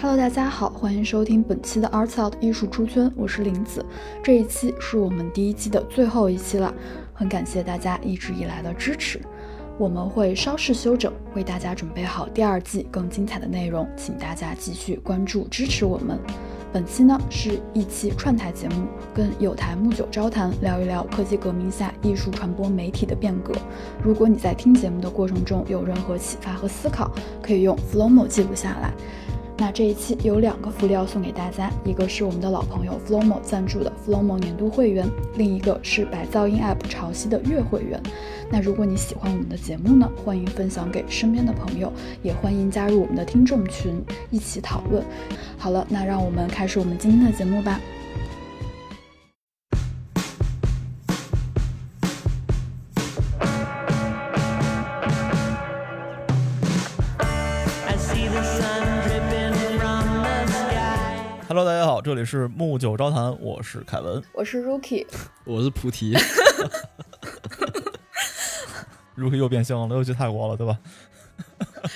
[0.00, 3.84] Hello，大家好，欢迎收听本期的 Arts Out 艺术出圈，我是林子。
[4.22, 6.72] 这一期是我们第一期的最后一期了，
[7.12, 9.20] 很感谢大家一直以来的支持。
[9.76, 16.16] 我们会稍事休整，为大家准备好第二季更精彩的内容，请大家继续关注支持我们。
[16.72, 23.52] 本期呢是一期串台节目，跟有台木九招谈聊一聊科技革命下艺术传播媒体的变革。
[24.00, 27.10] 如果你在听节目的过程中有任何启发和思考，
[27.42, 28.92] 可以用 Flomo 记录下来。
[29.60, 38.00] 那这一期有两个福利要送给大家，一个是我们的老朋友 Flomo 赞助的 Flomo 年度会员，另一个是白噪音 App 潮汐的月会员。
[38.50, 41.92] 那如果你喜欢我们的节目呢，欢迎分享给身边的朋友，
[42.22, 44.00] 也欢迎加入我们的听众群
[44.30, 45.04] 一起讨论。
[45.58, 47.80] 好了，那让我们开始我们今天的节目吧。
[61.48, 65.06] Hello，大家好，这里是木九招谈，我是凯文，我是 Rookie，
[65.46, 66.12] 我是菩提，
[69.16, 70.78] Rookie 又变性了，又去泰国了，对吧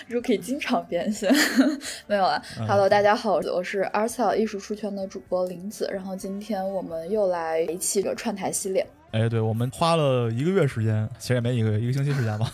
[0.09, 1.29] ？Rookie 经常变性，
[2.09, 2.43] 没有了。
[2.67, 8.87] Hello，大家好，我是 a r t l 艺术出圈的主播林子，然后今天我们又来一期的串台系列。
[9.11, 12.51] 哎，对，我们花了一个月时间，其实也没一个月一个星期时间吧。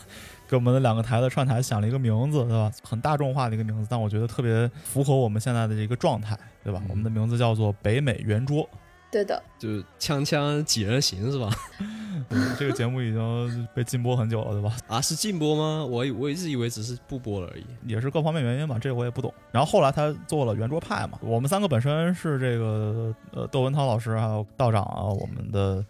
[0.48, 2.72] 给我们的两个台的串台想了一个名字，对吧？
[2.82, 6.82] 很大众化的一个名字，但我觉得特别符合我们现在的一个状态，对吧？
[6.88, 8.66] 我们的名字叫做北美圆桌。
[9.10, 11.50] 对的，就是锵锵几人行是吧？
[12.58, 14.76] 这个节目已经被禁播很久了，对吧？
[14.86, 15.84] 啊，是禁播吗？
[15.84, 19.32] 我我一直以为只是不播了而已，也是各方面原因吧，这个我也不懂。
[19.50, 25.84] 然后后来他做了圆桌派嘛，我们三个本身是这个呃窦文涛老师还有道长啊，我们的。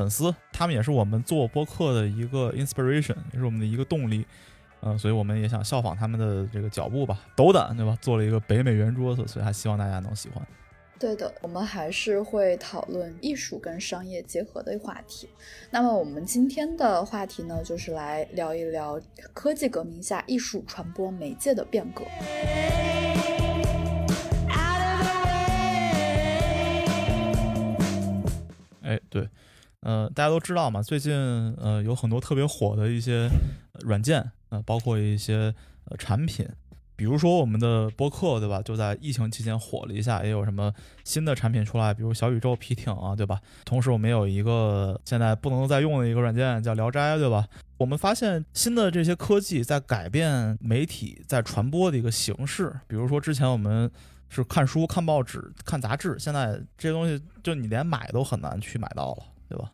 [0.00, 4.24] 粉丝，他们也是我们做播客的一个 inspiration，也是我们的一个动力，
[4.80, 7.94] 嗯，所以我们也想效仿他们的这个脚步吧，斗胆，对吧？
[8.00, 10.42] 做了一个北美圆桌子，所以还希望大家能喜欢。
[10.98, 15.28] 对的，我们还是会讨论艺术跟商业结合的话题。
[15.70, 18.98] 那么我们今天的话题呢，就是来聊一聊
[19.34, 22.06] 科技革命下艺术传播媒介的变革。
[28.80, 29.28] 哎，对。
[29.80, 31.14] 呃，大家都知道嘛，最近
[31.58, 33.28] 呃有很多特别火的一些
[33.80, 35.54] 软件，呃，包括一些
[35.84, 36.46] 呃产品，
[36.96, 38.60] 比如说我们的播客，对吧？
[38.60, 40.70] 就在疫情期间火了一下，也有什么
[41.02, 43.40] 新的产品出来，比如小宇宙、皮艇啊，对吧？
[43.64, 47.48] 同时我们有一个现在不能再用的一个软件叫聊斋，对吧？
[47.78, 53.90] 我们发现新的这些科技在改变媒体在传播的一个形式，比如说之前我们
[54.28, 59.22] 是看书、看报纸、看杂志，现在这些东西就你连买都很难去买到了。
[59.50, 59.72] 对吧？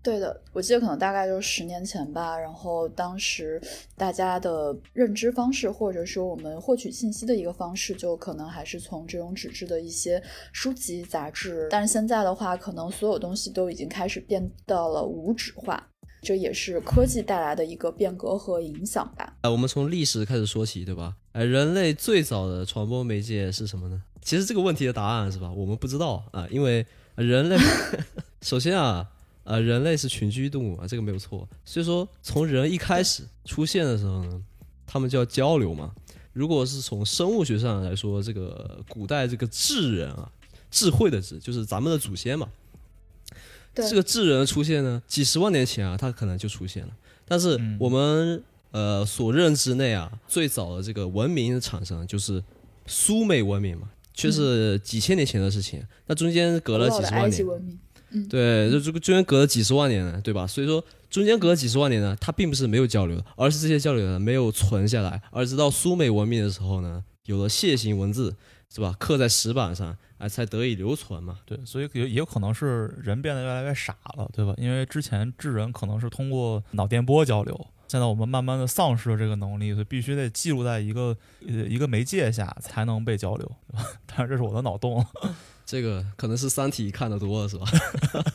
[0.00, 2.38] 对的，我记得可能大概就是十年前吧。
[2.38, 3.60] 然后当时
[3.96, 11.66] 大家的认知方式，或者说我们获取信息的一个方式，就可能还是从这种纸质的一些书籍、杂志。
[11.70, 15.84] 但是现在的话，可能所有东西都已经开始变到了无纸化，
[16.22, 19.36] 这也是科技带来的一个变革和影响吧。
[19.42, 21.16] 哎，我们从历史开始说起，对吧？
[21.32, 24.02] 哎，人类最早的传播媒介是什么呢？
[24.22, 25.52] 其实这个问题的答案是吧？
[25.52, 26.86] 我们不知道啊，因为。
[27.18, 27.56] 人类
[28.40, 29.08] 首先啊，
[29.44, 31.48] 呃，人类是群居动物啊，这个没有错。
[31.64, 34.42] 所以说，从人一开始出现的时候呢，
[34.86, 35.92] 他们就要交流嘛。
[36.32, 40.30] 如果是从生物学上来说，这个古代这个智人啊，
[40.70, 42.48] 智慧的智，就是咱们的祖先嘛。
[43.74, 46.92] 这个智人出现呢，几十万年前啊，他可能就出现了。
[47.24, 52.42] 但是我们呃所认知内啊，最早的这个文明的产生就是
[52.86, 53.90] 苏美文明嘛。
[54.14, 57.78] 却是几千年前的事情，那中间隔了几十万年，
[58.28, 60.46] 对，就这个中间隔了几十万年呢，对吧？
[60.46, 68.34] 所以说中间隔了几十万年呢，它并不是没有交流，而是这些交流呢没有存下来，而直到苏美文明的时候呢，有了楔形文字，
[68.72, 68.94] 是吧？
[68.98, 71.38] 刻在石板上，哎，才得以留存嘛。
[71.44, 74.54] 对，所以也也有可能是人变得越来越傻了，对吧？
[74.56, 77.66] 因为之前智人可能是通过脑电波交流。
[77.88, 81.16] 现在我们慢慢的丧失了这个能力，所以必须得记录在一个
[81.46, 83.50] 呃一个媒介下才能被交流。
[84.04, 85.04] 当然这是我的脑洞，
[85.64, 87.66] 这个可能是《三体》看的多了，是吧？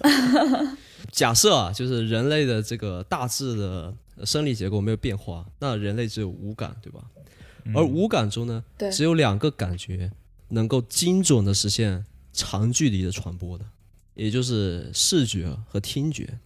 [1.13, 3.93] 假设啊，就是人类的这个大致的
[4.25, 7.03] 生理结构没有变化，那人类只有五感，对吧？
[7.75, 10.11] 而五感中呢，只有两个感觉
[10.47, 13.65] 能够精准的实现长距离的传播的，
[14.15, 16.39] 也就是视觉和听觉，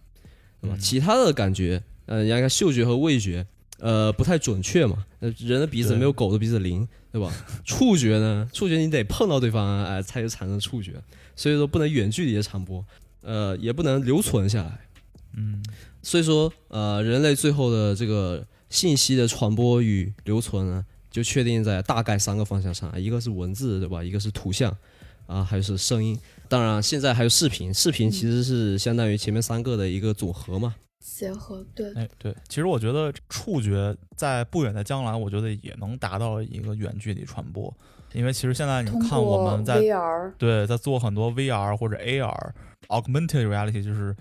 [0.60, 0.76] 对吧？
[0.78, 1.82] 其他的感觉。
[2.08, 3.46] 呃，你看嗅觉和味觉，
[3.78, 5.04] 呃，不太准确嘛。
[5.20, 7.30] 呃，人的鼻子没有狗的鼻子灵，对吧？
[7.64, 8.48] 触觉呢？
[8.52, 10.94] 触觉你得碰到对方，哎，才有产生触觉。
[11.36, 12.84] 所以说不能远距离的传播，
[13.20, 14.80] 呃，也不能留存下来。
[15.36, 15.62] 嗯，
[16.02, 24.02] 所以说，呃，人类最后的这个信息的传播与留存呢，就确定在大概三个方向上，一个是文字，对吧？
[24.02, 24.74] 一个是图像，
[25.26, 26.18] 啊，还有是声音。
[26.48, 30.74] 当然，现在还有视频，视频其实是相当于前面三个的一个组合嘛。
[31.00, 37.72] 结合对，哎对，其实我觉得触觉在不远的将来，我觉得也能达到一个远距离传播，
[38.12, 44.14] 因为其实现在你看我们在 VR 对在做很多 VR 或者 AR，augmented reality 就是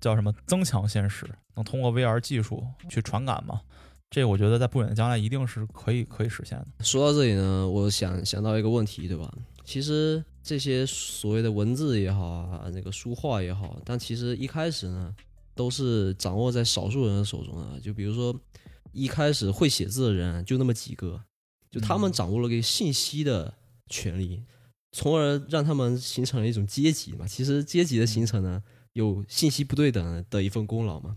[0.00, 3.60] 叫什么增强现实，能通过 VR 技术去传感嘛？
[4.08, 6.66] 这我觉得在不远的将来一定是可以可以实现的。
[6.84, 9.32] 说到这里呢，我想想到一个问题，对吧？
[9.64, 15.14] 其实这些所谓的文字也好啊，那个书画也好，但其实一开始呢。
[15.60, 17.76] 都是掌握在少数人的手中啊！
[17.82, 18.34] 就比如说，
[18.92, 21.20] 一开始会写字的人就那么几个，
[21.70, 23.52] 就他们掌握了个信息的
[23.86, 24.42] 权利，
[24.90, 27.26] 从而让他们形成了一种阶级嘛。
[27.26, 28.62] 其实阶级的形成呢，
[28.94, 31.14] 有信息不对等的一份功劳嘛。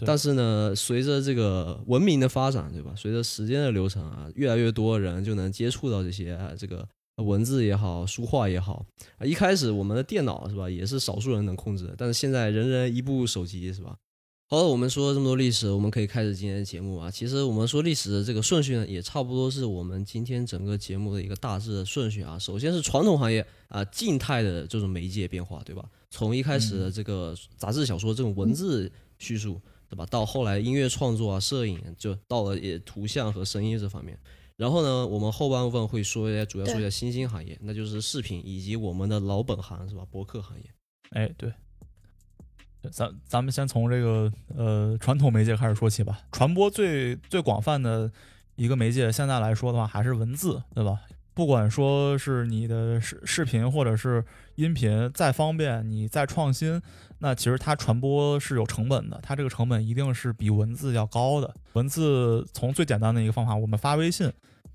[0.00, 2.92] 但是呢，随着这个文明的发展，对吧？
[2.94, 6.86] 随着时间的流程啊，越来越多人就能接触到这些啊这个。
[7.22, 8.84] 文字也好，书画也好，
[9.18, 13.96] 啊，一开始我们的电脑是吧，也是少数人能控制的，但是现在人人一部手机是吧？
[14.48, 17.10] 好了，我们说了这么多历史，我们可以开始今天的节目啊。
[17.10, 22.38] 其实我们说历史的这个顺序呢，也差不多是我们今天整个节目的一个大致的顺序啊。
[22.38, 25.84] 首先是传统行业啊，静态的这种媒介变化，对吧？
[26.10, 28.88] 从一开始的这个杂志、小说这种文字
[29.18, 30.06] 叙述，对吧？
[30.06, 34.16] 到后来音乐创作啊、摄影，就到了也图像和声音这方面。
[34.56, 40.06] 然后呢，我们后半部分会说一下，主要说一下新兴行业，那就是视频以及我们的老本行是吧？
[40.10, 40.64] 博客行业。
[41.10, 41.52] 哎，对，
[42.90, 46.20] 咱咱们先从这个呃传统媒介开始说起吧。
[46.32, 48.10] 传播最最广泛的
[48.54, 51.00] 一个媒介，现在来说的话还是文字，对吧？
[51.34, 54.24] 不管说是你的视视频或者是
[54.54, 56.80] 音频再方便，你再创新，
[57.18, 61.54] 那其实它传播是有成本的，它这个成本一定是比文字要高的。
[61.72, 64.32] 文字从最简单的一个方法，我们发微信，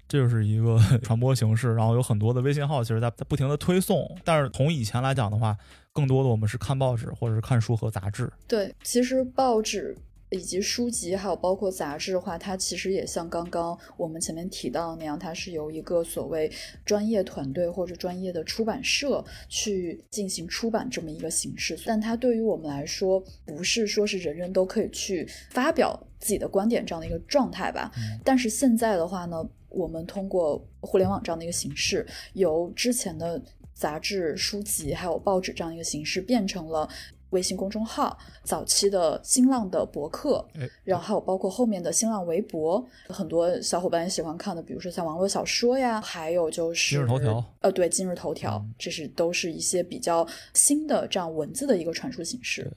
[0.07, 4.17] 这就是一个 传播形式，然后有很多的微信号，其实在在不停的推送。
[4.23, 5.55] 但是从以前来讲的话，
[5.93, 8.31] 更多的我们是看报纸或者是看书和杂志。
[8.47, 9.95] 对，其实报纸。
[10.31, 16.49] 以及书籍，还有包括杂志的话，它其实也像刚刚我们前面提到的那样，它是由一个所谓
[16.85, 21.77] 专业团队或者专业的出版社去进行出版这么一个形式。
[21.85, 27.91] 但它对于我们来说，不是说是人人都可以去发表自己的观点这样的一个状态吧。
[28.23, 33.41] 但是现在的话呢，我们通过互联网这样的一个形式，由之前的
[33.73, 36.87] 杂志、书籍还有报纸这样一个形式，变成了。
[37.31, 40.45] 微信公众号，早期的新浪的博客，
[40.83, 52.71] 然后还有包括后面的新浪微博，很多小伙伴喜欢看的，比如说像网络小说呀，还有就是今日头条，呃，对，今日头条，这是都是一些比较新的这样文字的一个传输形式。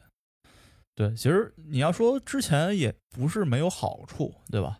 [0.96, 4.78] 对，其实你要说之前也不是没有好处，对吧？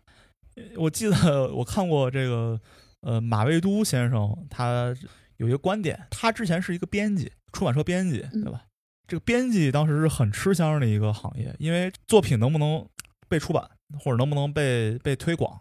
[0.77, 2.57] 我记得我看过这个，
[3.01, 4.95] 呃，马未都先生他
[5.35, 8.63] 有一个观点，他之前是一个编辑，出版社编辑，对吧？
[9.07, 12.85] 这个编辑当时是很吃香的一个行业，因为作品能不能
[13.27, 13.63] 被出版
[13.99, 15.59] 或者能不能被被推广，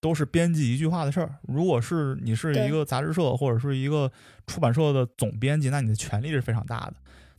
[0.00, 1.34] 都是编辑一句话的事儿。
[1.42, 4.10] 如果是你是一个杂志社或者是一个
[4.46, 6.94] 出版社的总编辑，那你的权力是非常大的。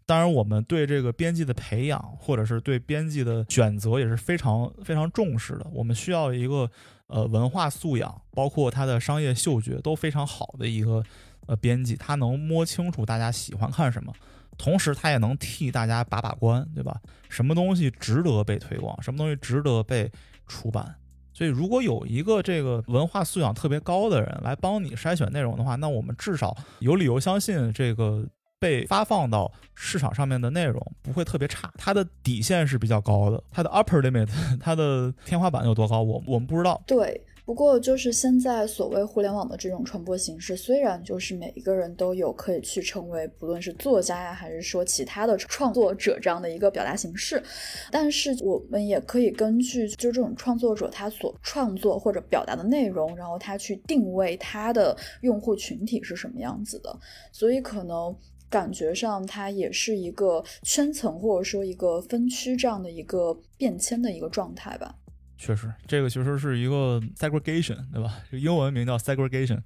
[0.05, 5.67] 当然，我们对这个编辑的培养或者是对编辑的选择也是非常非常重视的。
[5.71, 6.69] 我们需要一个
[7.07, 11.03] 呃文化素养，包括他的商业嗅觉都非常好的一个
[11.45, 14.13] 呃编辑，他能摸清楚大家喜欢看什么。
[14.57, 16.99] 同时，他也能替大家把把关，对吧？
[17.29, 20.11] 什么东西值得被推广，什么东西值得被
[20.47, 20.95] 出版？
[21.33, 28.25] 所以，如果有一个这个文化素养特别高的人来帮你筛选内容的话，那我们至少有理由相信，这个
[28.59, 31.71] 被发放到市场上面的内容不会特别差。
[31.77, 34.27] 它的底线是比较高的，它的 upper limit，
[34.59, 36.81] 它的天花板有多高，我我们不知道。
[36.87, 37.21] 对。
[37.47, 47.41] 不过，就是现在所谓互联网的这种传播形式，虽然就是每一个人都有可以去成为不论是作家呀，还是说其他的创作者这样的一个表达形式，
[47.89, 56.99] 但是我们也可以根据就这种创作者他所创作或者表达的内容，然后他去定位他的用户群体是什么样子的，
[57.31, 58.13] 所以可能
[58.49, 64.93] 感觉上它也是一个圈层或者说一个分区这样的一个变迁的一个状态吧。
[65.37, 68.15] 确实，这个其实是一个 segregation，对吧？
[68.31, 69.59] 这英文名叫 segregation，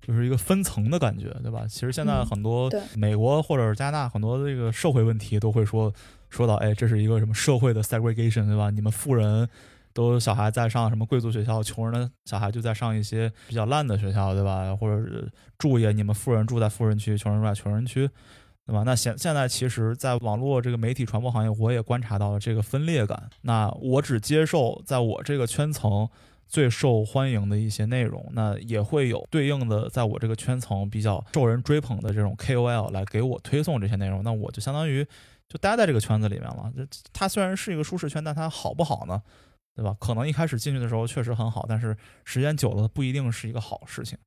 [0.00, 1.66] 就是一个分层的感觉，对吧？
[1.68, 5.92] 其实现在很多美国或者加拿大很多这个社会问题都会说
[6.30, 8.70] 说到，哎，这是一个什么社会的 segregation，对吧？
[8.70, 9.48] 你们富人
[9.92, 14.74] 都小孩在上什么贵族学校，穷人的小孩就在上一些比较烂的学校，对吧？
[14.74, 18.08] 或者是住也，你们富人住在富人区，穷人住在穷人区。
[18.68, 18.82] 对吧？
[18.84, 23.30] 那现现在其实，在网络这个媒体传播行业，我也观察到了这个分裂感。
[23.40, 26.06] 那我只接受在我这个圈层
[26.46, 35.02] 最受欢迎的一些内容，那也会有对应的，在我这个圈层比较受人追捧的这种 KOL 来给我推送这些内容，那我就相当于
[35.48, 36.70] 就待在这个圈子里面了。
[36.76, 39.22] 这它虽然是一个舒适圈，但它好不好呢？
[39.74, 39.96] 对吧？
[39.98, 41.96] 可能一开始进去的时候确实很好，但是
[42.26, 44.18] 时间久了不一定是一个好事情。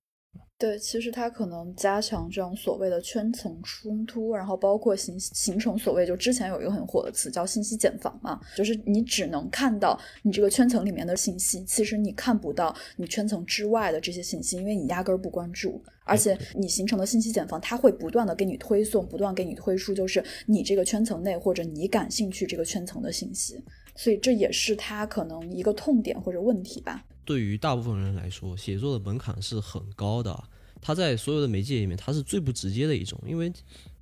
[0.62, 23.60] 对，其实它可能加强这种所谓的圈层冲突，然后包括形形成所谓就之前有一个很火的词叫信息茧房嘛，就是你只能看到你这个圈层里面的信息，其实你看不到你圈层之外的这些信息，因为你压根儿不关注，而且你形成的信息茧房，它会不断的给你推送，不断给你推出，就是你这个圈层内或者你感兴趣这个圈层的信息，
[23.96, 27.03] 所以这也是它可能一个痛点或者问题吧。
[27.25, 30.44] 对于大部分人来说，写作的门槛是很高的。
[30.82, 33.51] 它在所有的媒介里面，它是最不直接的一种，因为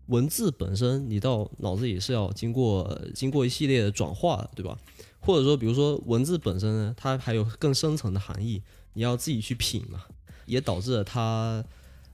[0.08, 4.78] 文字本身你到脑子里是要经过经过一系列的转化，对吧？
[5.20, 10.06] 或者说，比如说文字本身呢，它还有更深层的含义，你要自己去品嘛，
[10.46, 11.64] 也导致了它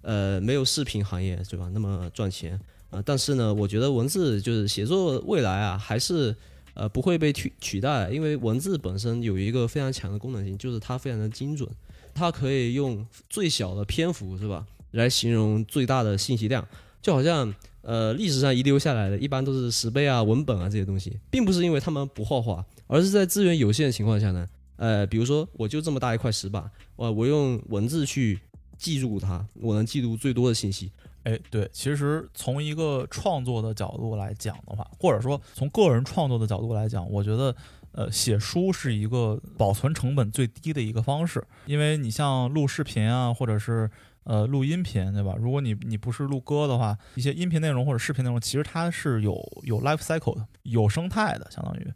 [0.01, 2.59] 呃没有视频行业对吧那么赚钱
[2.89, 3.01] 啊。
[3.05, 6.35] 但是呢，我觉得文字就是写作未来啊，还是
[6.75, 11.67] 呃不会被取取代，因为文字本身有一个非常强的功能性，就是它非常的精准。
[12.13, 16.65] 它可以用最小的篇幅，是吧，来形容最大的信息量，
[17.01, 28.39] 就好像呃历史上遗留下来的一般都是石碑啊、文本啊这些东西，并不是因为他们不画画，而是在资源有限的情况下呢，呃，比如说我就这么大一块石板，我我用文字去
[28.77, 30.91] 记住它，我能记录最多的信息。
[31.25, 37.55] 哎，对，其实从一个创作的角度来讲的话，或者说从个人创作的角度来讲，我觉得。
[37.97, 43.89] 呃，写书是一个保存成本最低的一个方式，因为你像录视频啊，或者是
[44.25, 45.33] 呃录音频，对吧？
[45.39, 51.93] 如果你你不是录歌的话，一些音频内容或者视频内容，其实它是有有 life cycle 的，有生态的，相当于。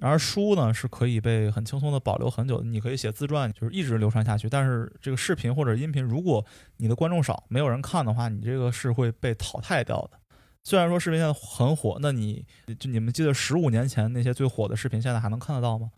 [0.00, 4.48] 而书呢是可以被很轻松的保留很久的，你可以写自传，就是一直流传下去。
[4.48, 6.44] 但是这个视频或者音频，如果
[6.76, 10.18] 你的观众少，没有人看的话，你这个是会被淘汰掉的。
[10.64, 12.44] 虽然说视频现在很火，那你
[12.78, 15.90] 就你们记得十五年前那些最火的视频，现在还能看得到吗？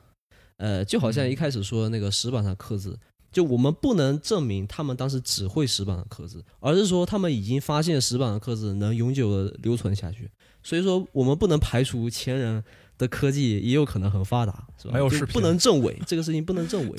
[0.56, 2.98] 呃，就好像一开始说那个石板上刻字，
[3.32, 10.30] 就我们不能证明他们当时只会石板的刻字，而是说他们已经发现石板的刻字能永久的留存下去。
[10.62, 12.62] 所以说，我们不能排除前人
[12.98, 14.94] 的科技也有可能很发达，是吧？
[14.94, 16.98] 没有视频不能证伪，这个事情不能证伪。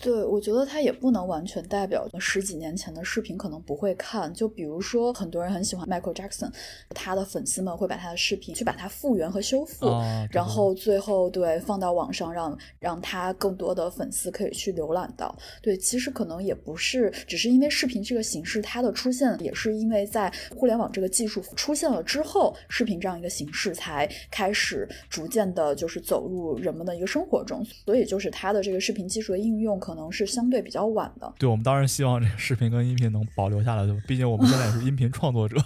[0.00, 4.32] 对，我觉得它也不能完全代表十几年前的视频可能不会看。
[4.32, 6.52] 就比如说，很多人很喜欢 Michael Jackson，
[6.90, 9.86] 他的粉丝们会把他的视频去把它复原和修复，
[10.30, 15.36] 然后最后对放到网上，让让他更多的粉丝可以去浏览到。
[15.60, 27.66] 对，其实可能也不是，只是因为视频这个形式它的出现，也是因为在互联网这个技术出现了之后，视频这样一个形式才开始逐渐的，就是走入人们的一个生活中。
[27.84, 29.76] 所以就是它的这个视频技术的应用。
[29.88, 34.02] 可能是相对比较晚的，对我们当然希望这个视频跟音频能保留下来，对吧？
[34.06, 35.56] 毕竟我们现在也是音频创作者。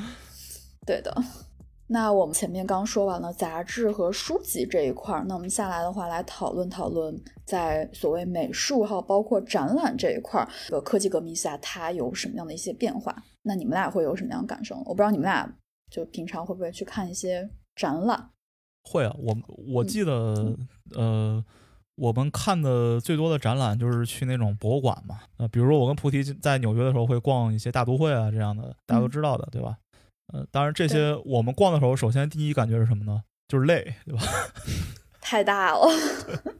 [0.86, 1.10] 对的。
[1.86, 13.16] 那我们前面刚说完了杂志和书籍这一块儿，那我们下来的话来讨论讨论，在所谓美术哈，包括展览这一块儿的科技革命下，它有什么样的一些变化？
[13.40, 14.76] 那你们俩会有什么样的感受？
[14.84, 15.50] 我不知道你们俩
[15.90, 18.28] 就平常会不会去看一些展览？
[18.82, 19.34] 会啊，我
[19.66, 20.54] 我记得
[20.94, 21.42] 呃。
[21.96, 29.76] 我们看的最多的展览就是去那种博物馆嘛，呃，比如说我跟菩提在纽约的时候会逛一些大都会啊这样的，大家都知道的，对吧？
[30.32, 33.22] 呃，当然这些我们逛的时候，首先第一感觉是什么呢？
[33.48, 34.22] 就是累，对吧？
[35.20, 35.86] 太大了，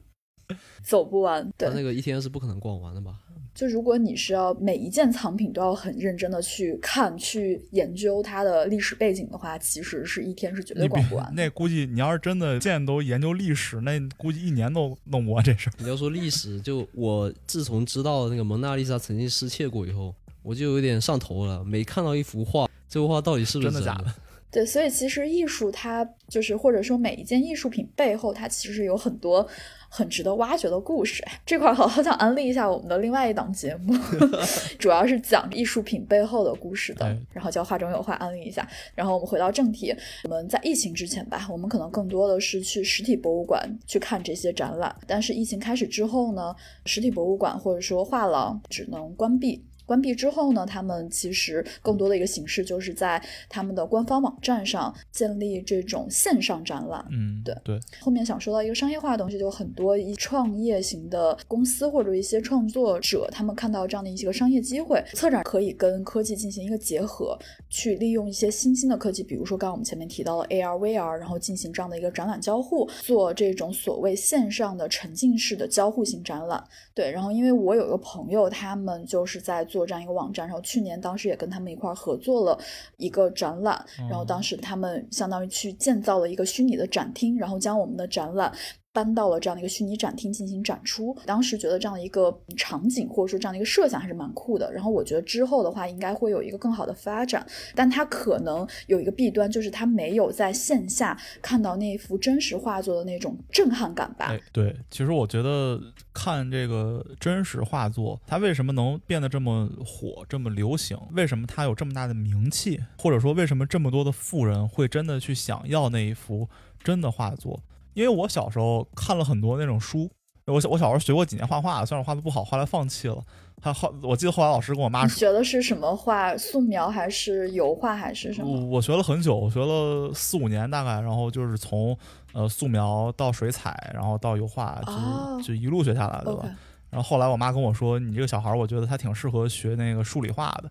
[0.83, 1.51] 走不完。
[1.57, 3.19] 对，那个一天是不可能逛完的吧？
[3.57, 11.33] 就如果你是要每一件藏品都要很认真的去看、去研究它的历史背景的话，其实是一天是绝对逛不完。
[11.33, 15.73] 那估计你要是真的件都研究历史，那估计一年都弄不完这事儿。
[15.79, 21.65] 你要说历史，就我自从知道那个蒙娜丽莎曾经失窃过以后，我就有点上头了。
[21.65, 24.13] 每看到一幅画，这幅画到底是不是真的假的？
[24.51, 29.47] 对，所以其实艺术它就是，或者说每一件艺术品背后，它其实有很多。
[29.89, 33.93] 很值得挖掘的故事，这块好好想安利一下我们的另外一档节目，
[34.77, 38.67] 主要是讲艺术品背后的故事的，然后叫画中有画，安利一下。
[38.93, 49.63] 然后我们回到正题，我们在疫情之前吧，我们可能更多的是去实体博物馆去看这些展览，但是疫情开始之后呢，实体博物馆或者说画廊只能关闭。
[49.87, 57.03] 关闭之后呢，他们其实更多的一个形式就是在他们的官方网站上建立这种线上展览。
[57.09, 67.39] 嗯，对对，后面想说到一个商业化的东西，就很多一创业型的公司或者一些创作者，他们看到这样的一些个商业机会，策展可以跟科技进行一个结合，
[67.69, 76.61] 去利用一些新兴的科技，比如说刚刚我们前面提到了 AR、VR，然后进行这样的一个展览交互，做这种所谓线上的沉浸式的交互型展览。
[76.93, 82.59] 对，然后因为我有一个朋友，他们就是在做这样一个网站，然后去年当时也跟他们一块儿合作了
[82.97, 88.51] 一个展览，然后当时他们相当于去建造了一个虚拟的展厅，然后将我们的展览。
[88.97, 94.73] 搬到了这样的一个虚拟展厅进行展出，当时觉得这样的一个场景或者说这样的一个设想还是蛮酷的。
[94.73, 104.35] 然后我觉得之后的话应该会有一个更好的发展，但它可能有一个弊端，就是它没有在线下看到那一幅真实画作的那种震撼感吧。
[104.51, 105.79] 对，其实我觉得
[106.11, 110.97] 看这个真实画作，它为什么能变得这么火、这么流行？
[111.11, 112.79] 为什么它有这么大的名气？
[112.97, 116.49] 或者说为什么这么多的富人会真的去想要那一幅
[116.83, 117.61] 真的画作？
[117.97, 120.07] 因为我小时候看了很多那种书，
[120.45, 123.17] 我小我小时候学过几年画画，虽然画的不好，后来放弃了。
[123.59, 126.37] 还后我记得后来老师跟我妈说，你学的是什么画？
[126.37, 128.67] 素描还是油画还是什么？
[128.67, 131.97] 我学了很久，我学了四五年大概，然后就是从
[132.33, 136.43] 呃素描到水彩，然后到油画，就、哦就一路学下来，的吧
[136.91, 140.69] 然后后来我妈跟我说，你这个小孩儿，我觉得他挺适合学那个数理化的，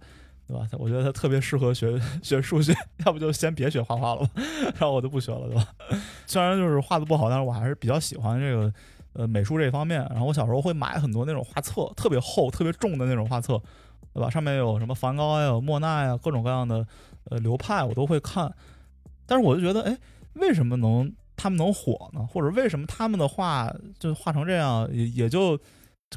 [0.48, 0.66] 对吧？
[0.78, 2.72] 我觉得他特别适合学 学数学，
[3.04, 4.30] 要不就先别学画画了吧。
[4.78, 5.66] 然后我就不学了，对吧？
[6.26, 8.72] 虽然就是画的不好，但是我还是比较喜欢这个
[9.14, 10.00] 呃美术这方面。
[10.10, 13.60] 然后我小时候会买很多那种画册，特别厚、特别重的那种画册，
[14.14, 14.30] 对吧？
[14.30, 16.86] 上面有什么梵高呀、莫奈呀，各种各样的
[17.24, 18.52] 呃流派我都会看。
[19.26, 19.98] 但是我就觉得，哎，
[20.34, 22.24] 为什么能他们能火呢？
[22.24, 25.58] 或者为什么他们的画就画成这样，也也就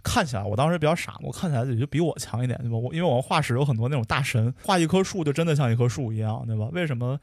[0.04, 2.78] 看起来，我当时比较傻，我看起来也就比我强一点，对吧？
[2.78, 6.70] 我因为我们画室有很多那种大神，画一棵树就真的像一棵树一样，对吧？
[6.72, 7.20] 为什么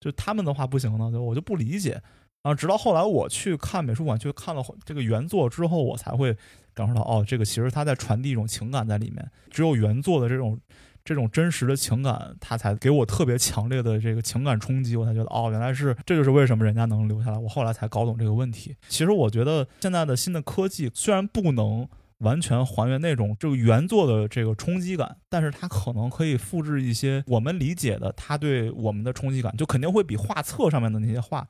[0.00, 1.10] 就他们的画不行呢？
[1.10, 2.00] 对我就不理解。
[2.42, 6.34] 然后直到后来我去看美术馆，去看了这个原作之后，我才会
[6.72, 9.30] 感受到，哦，这个其实他在传递一种情感在里面。
[9.50, 10.58] 只有原作的这种
[11.04, 17.36] 这种真实的情感，它才给我特别强烈的这个情感冲击，我才觉得，哦，原来是这就是为什么人家能留下来。
[17.36, 18.74] 我后来才搞懂这个问题。
[18.88, 21.86] 其实我觉得现在的新的科技虽然不能
[22.20, 31.46] 完全还原那种这个原作的这个冲击感，但是它可能可以复制一些我们理解的它对我们的冲击感，就肯定会比画册上面的那些画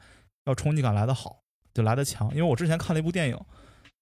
[0.46, 1.42] 要冲击感来得好，
[1.74, 2.30] 就来得强。
[2.30, 3.38] 因为我之前看了一部电影，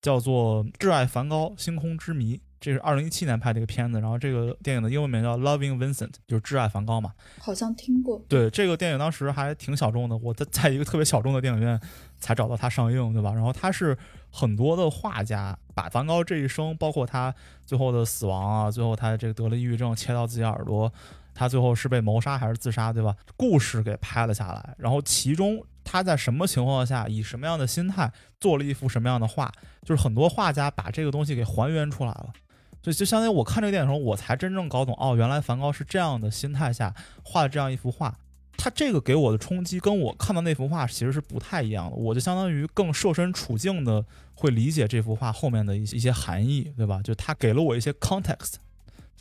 [0.01, 7.13] 叫做《挚爱梵高：星空之谜》，这是二零一七年拍的一个片子，然后这个电影的英文名叫《Loving Vincent》，就是挚爱梵高嘛。
[7.41, 8.25] 好像听过。
[8.29, 11.81] 对这个电影当时还挺小众的，我在在一个特别小众的电影院
[12.21, 13.33] 才找到它上映，对吧？
[13.33, 13.97] 然后它是
[14.31, 17.33] 很多的画家把梵高这一生，包括他
[17.65, 20.93] 最后的死亡啊，最后他这个得了抑郁症，切到自己耳朵，
[21.33, 23.15] 他最后是被谋杀还是自杀，对吧？
[23.37, 29.53] 故事给拍了下来，然后其中他在什么情况下，以什么样的心态做了一幅什么样的画，
[29.85, 32.33] 就是很多画家把这个东西给还原出来了。
[32.83, 38.13] 所以就相当于我看这个电影的时候，我才真正搞懂哦，原来梵高是这样的心态下画的这样一幅画。
[38.61, 41.95] 他这个给我的冲击，跟我看到那幅画其实是不太一样的。
[41.95, 47.01] 我就相当于更设身处境的会理解这幅画后面的一些一些含义，对吧？
[47.01, 48.55] 就他给了我一些 context，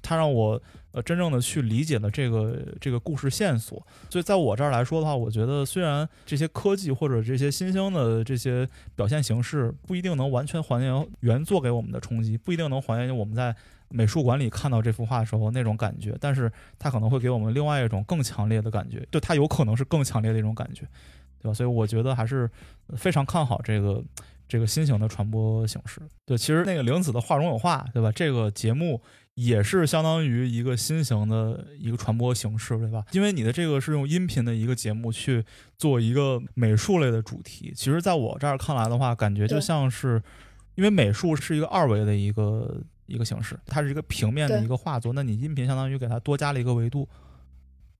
[0.01, 0.59] 他让我
[0.91, 3.85] 呃真正的去理解了这个这个故事线索。
[4.09, 13.55] 所以在我这儿来说的话，我觉得虽然这些科技或者这些新兴的这些表现形式不一定能完全还原原作给我们的冲击，不一定能还原我们在
[13.89, 20.81] 美术馆里看到这幅画的时候那种感觉，但是它可能会给我们另外一种更强烈的感觉，就它有可能是更强烈的一种感觉，
[21.41, 21.53] 对吧？
[21.53, 22.49] 所以我觉得还是
[22.95, 24.03] 非常看好这个
[24.47, 26.01] 这个新型的传播形式。
[26.25, 28.11] 对，其实那个玲子的画中有画，对吧？
[28.11, 29.01] 这个节目
[29.35, 33.03] 也是相当于一个新型的一个传播形式，对吧？
[33.11, 35.43] 因为你的这个是用音频的一个节目去
[35.77, 40.21] 做一个美术类的主题，其实在我这儿看来的话，感觉就像是
[40.75, 47.07] 因为美术是一个二维的一个一个形式，它是一个平面的一个画作，那你音频相当于给它多加了一个维度，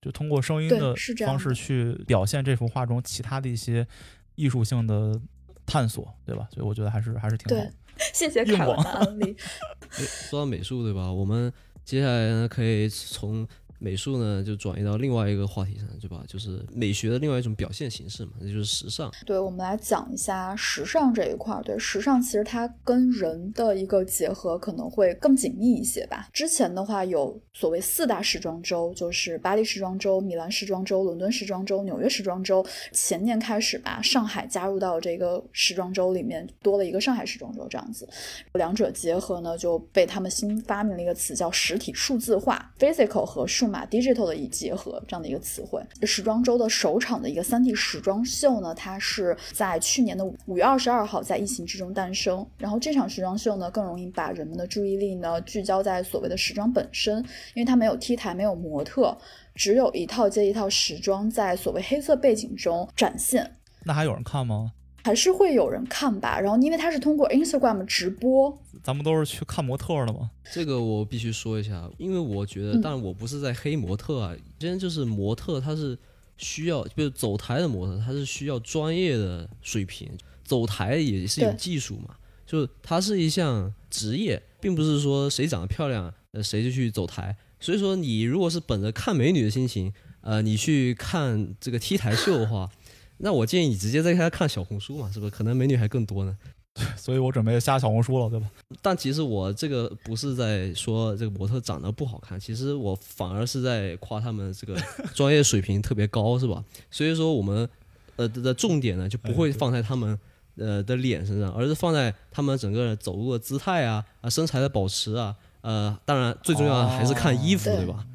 [0.01, 0.93] 就通过声音的
[1.25, 3.87] 方式去表现这幅画中其他的一些
[4.35, 5.19] 艺术性的
[5.65, 6.47] 探索，对吧？
[6.53, 7.73] 所以我觉得还是还是挺好的。
[8.13, 9.35] 谢谢硬广凯文的安利。
[9.89, 11.11] 说到美术对吧？
[11.11, 11.51] 我们
[11.83, 13.47] 接下来呢可以从
[13.79, 16.23] 美术呢就转移到另外一个话题上，对吧？
[16.27, 19.11] 就是美学的另外一种表现形式嘛，那就是时尚。
[19.25, 21.61] 对，我们来讲一下时尚这一块儿。
[21.63, 26.27] 对，时尚其实它跟人的一个结合可能会更紧密一些吧。
[26.33, 32.65] 之前的话有所谓四大时装周，就是巴黎时装周、米兰时装周、伦敦时装周、纽约时装周。
[32.91, 38.07] 前年开始吧，上海加入到这个时装周里面，多了一个上海时装周这样子。
[38.53, 45.81] 两者结合呢，就被他们新发明了一个词叫实体数字化 （physical 和数码 digital 的一结合）这样的一个词汇。
[46.03, 52.45] 时装周的首场的一个 3D 时装秀呢，它是在去年的五月二十二号在疫情之中诞生。
[52.57, 57.17] 然后这场时装秀呢，更容易把人们的注意力呢聚焦在所谓的时装本身，
[57.53, 59.17] 因为它没有 T 台，没有模特，
[59.55, 63.55] 只有一套接一套时装在所谓黑色背景中展现。
[63.83, 64.71] 那还有人看吗？
[65.03, 66.37] 还是会有人看吧。
[66.37, 70.31] 然后因为它是通过 Instagram 直播，咱们都是去看模特的嘛。
[70.49, 75.99] 这个我必须说一下，因为我觉得，但我不是在黑模特啊，今天就是模特，他是
[76.37, 80.09] 需要，比如走台的模特，他是需要专业的水平，
[80.45, 87.35] 走台也是有技术嘛，就是它是一项职业，并不是说谁长得漂亮，呃，谁就去走台。
[87.59, 92.69] 所以说，你如果是本着看美女的心情，呃，你去看这个 T 台秀的话，
[93.17, 95.29] 那我建议你直接在家看小红书嘛，是不是？
[95.29, 96.37] 可能美女还更多呢。
[96.97, 98.49] 所以我准备下小红书了，对吧？
[98.81, 104.79] 但其实我这个不是在说这个模特长得不好看，其实我反而是在夸他们这个
[105.13, 106.63] 专业水平特别高，是吧？
[106.91, 107.67] 所以说我们
[108.15, 110.17] 呃的的重点呢就不会放在他们
[110.57, 118.05] 呃的脸身上，而是放在他们整个走路的姿态啊啊身材的保持啊呃，当然最重要的还是看衣服，哦对吧？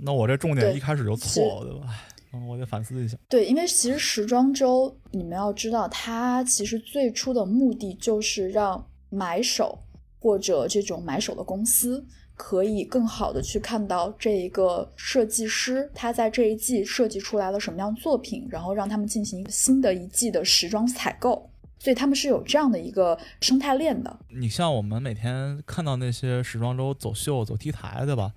[0.00, 1.86] 那我这重点一开始就错了，对吧？
[2.32, 3.16] 唉嗯，我得反思一下。
[3.28, 9.78] 对，因为其实时装周，你们要知道，它其实最初的目的就是让买手
[10.18, 12.06] 或者这种买手的公司。
[12.38, 24.14] 可以更好的去看到这一个设计师他在这一季设计出来了什么样的作品，然后让他们进行一个新的一季的时装采购，所以他们是有这样的一个生态链的。
[24.28, 28.30] 你像我们每天看到那些时装周走秀、走 T 台，对吧？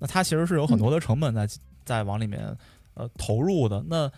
[0.00, 1.46] 那它其实是有很多的成本在、
[1.84, 2.52] 在往里面
[2.96, 3.84] 呃投入的。
[3.88, 4.10] 那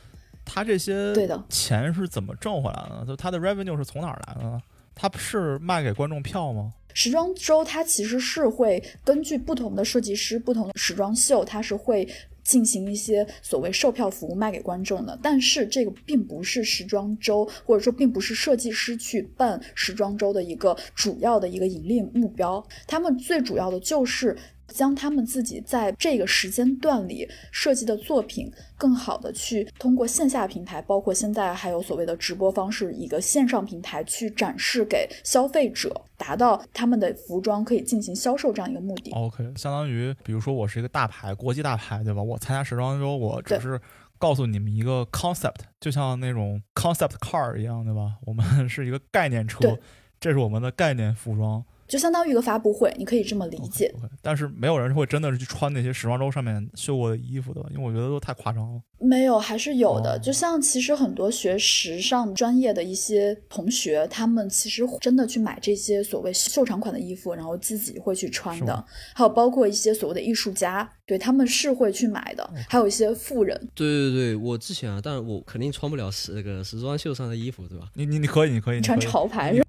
[0.44, 3.04] 他这些对的钱是怎么挣回来的呢？
[3.06, 4.58] 就他的 revenue 是从哪儿来的呢？
[4.94, 6.72] 他是卖给观众票吗？
[6.94, 12.08] 时装周它其实是会根据不同的设计师、不同的时装秀，它是会
[12.42, 15.16] 进行一些所谓售票服务卖给观众的。
[15.22, 22.66] 但是这个并不是时装周，或者说并不是设计师去办时装周的一个主要的一个盈利目标。
[22.86, 24.36] 他们最主要的就是。
[24.68, 39.10] 将他们自己在这个时间段里设计的作品，更好的去通过线下平台，包括现在还有所谓的直播方式，一个线上平台去展示给消费者，达到他们的服装可以进行销售这样一个目的。
[39.12, 42.22] OK，相当于比如说我是一个大牌，国际大牌，对吧？
[42.22, 43.80] 我参加时装周，我只是
[44.18, 48.16] 告诉你们一个 concept，就像那种 concept car 一样，对吧？
[48.26, 49.78] 我们 是一个概念车，
[50.20, 51.64] 这是我们的概念服装。
[51.88, 53.92] 就相当于一个发布会，你可以这么理解。
[54.22, 58.80] 但是没有人会真的是去穿那些时装周上面秀过的衣服的，因为我觉得都太夸张了。
[59.00, 60.12] 没有，还是有的。
[60.12, 68.84] 哦就像其实很多学时尚专业的一些同学，他们其实真的去买这些所谓秀场款的衣服，然后自己会去穿的。
[69.14, 72.50] 还有包括一些所谓的艺术家，对他们是会去买的。
[72.68, 77.86] 还有一些富人，对对对，我之前啊，但是我肯定穿不了时那个时装秀上的衣服，对吧？
[77.94, 79.66] 你你你可以，你可以，你穿可以潮牌是吧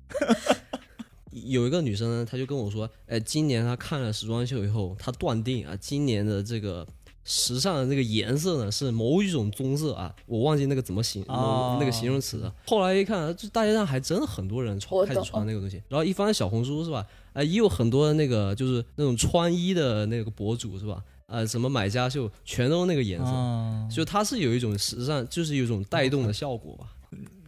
[1.50, 6.88] 有一个女生呢，她就跟我说，哎，今年她看了时装秀以后，她断定啊，今年的这个
[7.24, 12.54] 时尚的这个颜色呢是某一种棕色啊，我忘记那个怎么形、哦那个形容词了。
[12.68, 17.06] 后来一看，就大街上还真的很多人穿开始穿那个东西，然后一翻小红书是吧？
[17.34, 21.04] 哎，也有很多那个就是那种穿衣的那个博主是吧？
[21.28, 26.88] 呃，什么买家秀全都那个颜色，啊，就它是有一种时尚，就是有一种带动的效果吧。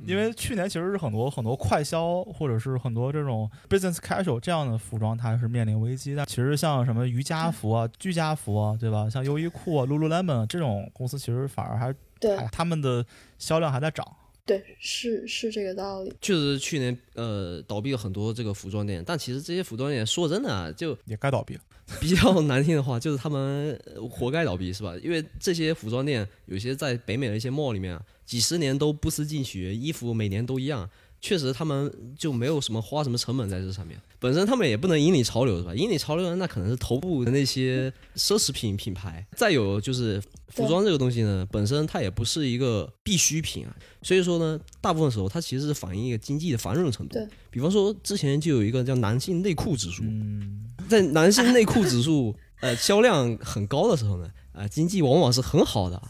[0.06, 6.15] 因为去年其实是很多很多快销或者是很多这种 business casual 这样的服装，它是面临危机。
[6.15, 9.08] 但其实像什么瑜伽服啊、居家服啊，对吧？
[9.10, 13.06] 像优衣库啊、Lululemon 啊这种公司，其实反而还对他们的
[13.38, 14.06] 销量还在涨。
[14.43, 16.12] 对，是是这个道理。
[16.19, 21.62] 确实，去年呃倒闭了很多这个服装店，但其实这些服装店说真的啊，就也该倒闭了。
[21.99, 24.95] 比较 难听的话，就是他们呃活该倒闭，是吧？
[25.04, 33.99] 因为这些服装店有些在北美的一些 mall 里面啊，几十年都不思进取，衣服每年都一样，确实他们就没有什么花什么成本在这上面。
[34.19, 35.73] 本身他们也不能引领潮流，是吧？
[35.73, 39.25] 引领潮流的那可能是头部的那些奢侈品品牌。
[39.36, 47.27] 再有就是服装这个东西呢，本身它也不是一个必需品啊，所以说呢，大部分时候它其实是反映一个经济的繁荣程度对。
[47.49, 56.01] 比方说之前就有一个叫男性内裤指数，嗯，在男性内裤指数呃销量很高的时候呢，啊、经济往往是很好的。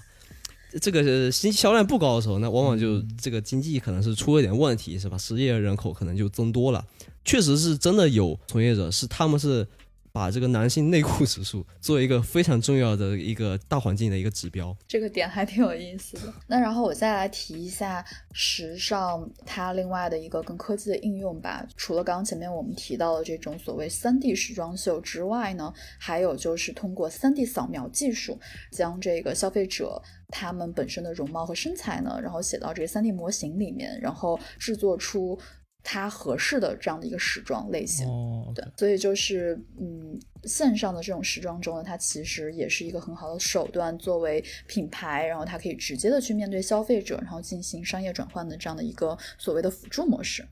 [0.81, 5.17] 这个新销量不高的时候，那往往就这个经济可能是出了点问题，是吧？
[5.17, 6.83] 失业人口可能就增多了。
[7.23, 9.67] 确实是真的有从业者是他们是
[10.11, 14.75] 把这个男性内裤指数作为一个非常重要的一个大环境的一个指标。
[14.87, 16.33] 这个点还挺有意思的。
[16.47, 21.65] 那然后我再来提一下时尚它另外的一个跟科技的应用吧。
[21.75, 28.37] 除了刚刚前面我们提到的这种所谓三 D 时装秀之外呢，还有就是通过三 D 扫描技术，
[28.71, 35.39] 将这个消费者他们本身的容貌和身材呢，然后写到这个三 D 模型里面，然后制作出。
[35.83, 50.47] 它合适的这样的一个时装类型，哦，对，所以就是嗯，线上的这种时装周呢，它其实也是一个很好的手段，作为品牌，然后它可以直接的去面对消费者，然后进行商业转换的这样的一个所谓的辅助模式。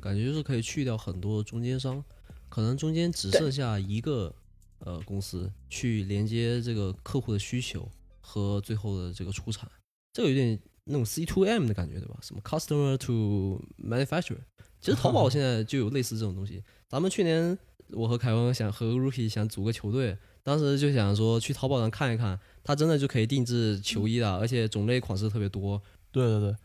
[0.00, 2.04] 感觉就是可以去掉很多中间商，
[2.48, 4.34] 可能中间只剩下一个
[4.80, 7.88] 呃公司去连接这个客户的需求
[8.20, 9.68] 和最后的这个出产，
[10.12, 12.16] 这个有点那种 C to M 的感觉，对吧？
[12.22, 14.38] 什么 customer to manufacturer，
[14.80, 16.62] 其实淘宝现在就有类似这种东西。
[16.88, 17.56] 咱们去年
[17.90, 25.80] 我和凯文想和 Rookie 想组个球队，当时就想说去淘宝上看一看，它真的就可以定制球衣的，而且种类款式特别多。
[26.10, 26.56] 对对对，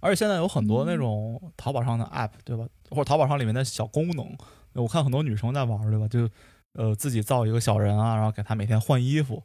[0.00, 2.66] 而且现在有很多那种淘宝上的 app，对吧？
[2.90, 4.36] 或者淘宝上里面的小功能，
[4.74, 6.06] 我看很多女生在玩，对吧？
[6.06, 6.28] 就
[6.74, 9.42] 呃自己造一个小人啊，然后给他每天换衣服，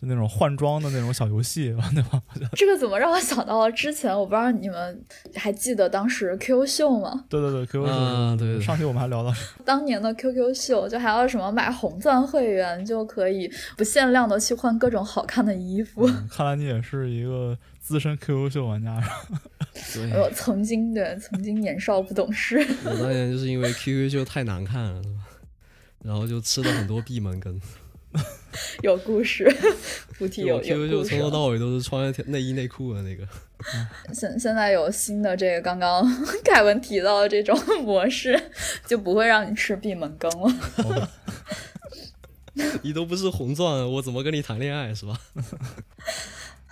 [0.00, 2.22] 就那种换装的那种小游戏， 对吧？
[2.54, 4.16] 这个怎么让我想到了之前？
[4.16, 7.24] 我不知道你们还记得当时 QQ 秀吗？
[7.28, 9.34] 对对对，QQ 秀啊对对对上期我们还聊到，
[9.66, 16.06] 当年的 QQ 秀就还要什么买红钻会员就可以不限量的去换各种好看的衣服。
[16.08, 19.02] 嗯看来你也是一个资深 QQ 秀玩家，
[19.94, 25.02] 对，我曾经对曾经年少不懂事，我当年就是因为 QQ 秀太难看了，
[26.04, 27.60] 然后就吃了很多闭门羹。
[28.82, 29.44] 有故事，
[30.18, 31.30] 不提有我 QQ 有故事秀从头。
[31.30, 33.26] 到尾都是穿着内衣内裤的那个。
[34.14, 36.04] 现现在有新的这个刚刚
[36.44, 38.40] 凯文提到的这种 模式，
[38.86, 41.10] 就不会让你吃闭门羹了。
[42.82, 45.20] 你都不是红钻，我怎么跟你谈恋爱是吧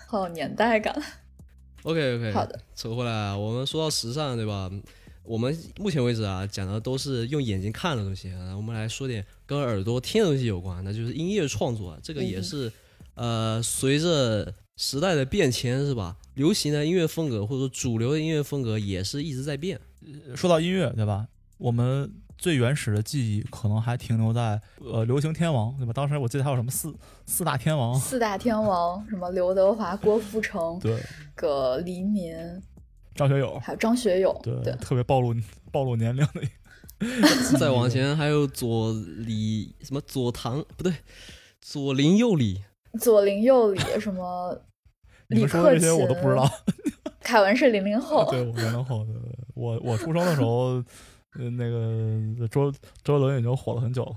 [0.08, 0.94] 好有年代感。
[1.82, 4.70] ？OK OK，好的，扯回来啊，我们说到时尚对吧？
[5.26, 12.72] 我们目前为止啊讲的都是用眼睛看的东西啊，我们来说点跟耳朵听的东西有关，那就是音乐创作啊，这个也是、
[13.14, 16.16] 呃随着时代的变迁是吧？
[16.34, 19.80] 流行的音乐风格或者说主流的音乐风格也是一直在变。
[20.34, 21.26] 说到音乐，对吧？
[21.58, 25.92] 我们最原始的记忆可能还停留在呃流行天王，对吧？
[25.94, 31.02] 当时我记得还有什么四四大天王，四大天王，什么刘德华、郭富城、对，
[31.34, 32.36] 个黎明，
[33.16, 34.38] 张学友，还有张学友。
[34.42, 35.34] 对，对，特别暴露
[35.72, 36.52] 暴露年龄的一个。
[37.58, 40.92] 再往前还有左李什么左唐不对，
[41.60, 42.62] 左邻右里，
[42.98, 44.58] 左邻右里，什么
[45.26, 46.50] 李 你们说，的这些我都不知道。
[47.20, 50.82] 凯文是零零后，对，我零零后，对对对我我出生的时候，
[51.38, 52.72] 呃，那个周
[53.04, 54.16] 周杰伦已经火了很久了。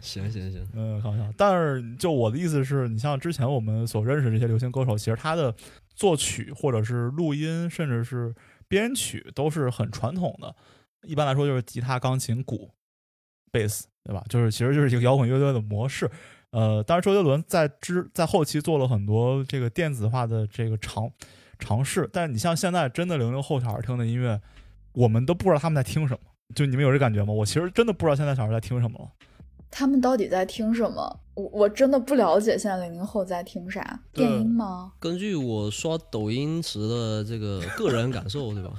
[0.00, 1.24] 行行行，嗯，开玩笑。
[1.36, 5.54] 但是就我的意思是，你像之前我们所认识这些流行歌手，其实他的
[5.98, 8.32] 作曲或者是录音，甚至是
[8.68, 10.54] 编曲都是很传统的。
[11.02, 12.70] 一般来说就是吉他、钢琴、鼓、
[13.50, 14.24] 贝斯，对吧？
[14.28, 16.08] 就是其实就是一个摇滚乐队的模式。
[16.50, 21.10] 呃，当然周杰伦在之在后期做了很多这个电子化的这个尝
[21.58, 24.40] 尝试，但是你像现在真的零零后小孩听的音乐，
[24.92, 26.20] 我们都不知道他们在听什么。
[26.54, 27.32] 就你们有这感觉吗？
[27.32, 29.10] 我其实真的不知道现在小孩在听什么了。
[29.70, 31.20] 他们到底在听什么？
[31.34, 34.92] 我我真的不了解现在零零后在听啥，电音吗？
[34.98, 38.72] 根据我刷抖音时的这个个人感受，对吧？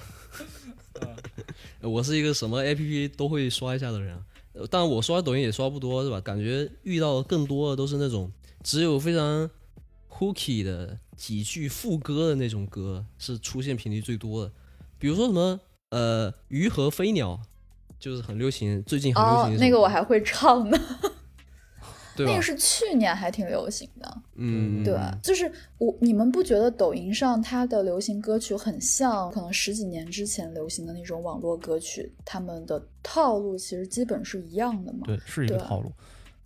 [1.82, 4.22] 我是一个什么 APP 都会刷一下的人
[4.70, 6.20] 但我刷抖音也刷不多，是吧？
[6.20, 8.30] 感觉遇到更多的都是那种
[8.62, 9.50] 只有非常
[10.10, 14.52] hooky 的几句副歌的那种歌是出现频率最多的，
[14.98, 17.40] 比如说什么呃鱼和飞鸟，
[18.00, 20.80] 就是很流行，最近很流哦行哦，那个我还会唱呢，
[22.16, 22.42] 对那个？
[22.42, 24.22] 是去年还挺流行的。
[24.36, 35.02] 嗯，对，就是我，你们不觉得抖音上它的流行歌曲很像可能十几年之前流行的那种网络歌曲，他们的套路其实基本是一样的吗？
[35.06, 35.92] 对，是一个套路。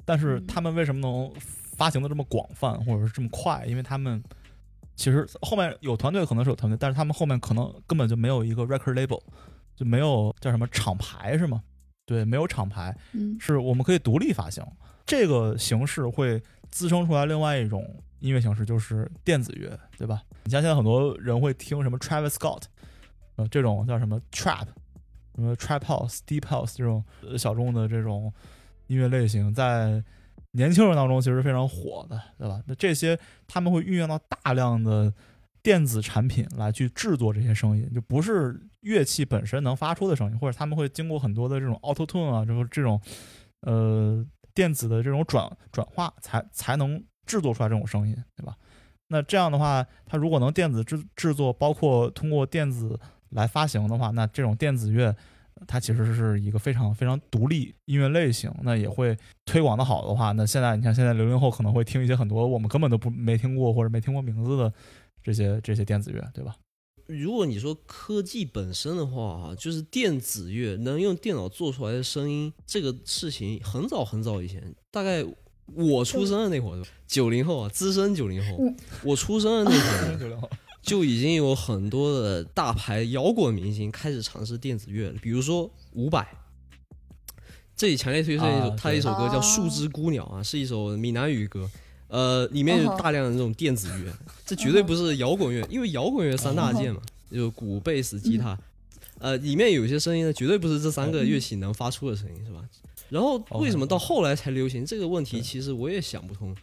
[0.06, 1.32] 但是嗯他们为什么能
[1.78, 3.64] 发行的这么广泛，或者是这么快？
[3.68, 4.22] 因为他们
[4.96, 9.22] 其实后面有团队，可能是有团队，但是他们后面可能根本就没有一个 record label，
[9.76, 11.64] 就没有叫什么厂牌是吗？
[12.06, 14.66] 对，没有厂牌，嗯是我们可以独立发行。
[15.06, 17.86] 这个形式会滋生出来另外一种
[18.20, 20.22] 音乐形式，就是电子乐，对吧？
[20.44, 22.64] 你像现在很多人会听什么 Travis Scott，
[23.36, 24.68] 呃，这种叫什么 trap，
[25.36, 28.32] 什么 trap house、deep house 这种呃小众的这种
[28.88, 30.04] 音乐类型，在
[30.52, 32.62] 年轻人当中其实非常火的，对吧？
[32.66, 35.14] 那这些他们会运用到大量的
[35.64, 43.00] 电子产品来去制作这些声音，就不是乐器本身能发出的声音，或者他们会经过很多的这种 auto tune 啊，就是这种
[43.62, 44.24] 呃
[44.54, 48.56] 电子的这种转转化，才才能制作出来这种声音，对吧？
[49.08, 53.00] 那这样的话，它如果能电子制制作，包括通过电子
[53.30, 55.16] 来发行的话，那这种电子乐。
[55.68, 64.74] 它其实是一个非常非常独立音乐类型，那也会推广的好的话，那现在你看，现在零零后可能会听一些很多我们根本都不没听过或者没听过名字的
[65.24, 66.56] 这些这些电子乐，对吧？
[67.08, 75.26] 如果你说科技本身的话，就是电子乐能用电脑做出来的声音，这个事情很早很早以前，大概
[75.76, 78.58] 我出生的那会儿，九零后啊，资深九零后，
[79.04, 80.50] 我出生的那会儿。
[80.84, 86.28] 就已经有很多的大牌摇滚明星开始尝试电子乐了，比如说伍佰。
[87.74, 91.70] 这里强烈推荐一首他一首歌叫《树枝姑娘》啊，是一首闽南语歌，
[92.14, 94.14] 呃，里面有大量的这种电子乐，
[94.46, 98.56] 这绝对不是摇滚乐，因为摇滚乐三大件嘛，就鼓、贝斯、吉他，
[99.18, 102.64] 呃，里面有些声音呢，绝对不是这三个乐器能发出的声音，是吧？
[103.10, 106.56] 然后为什么到后来才流行这个问题，其实我也想不通。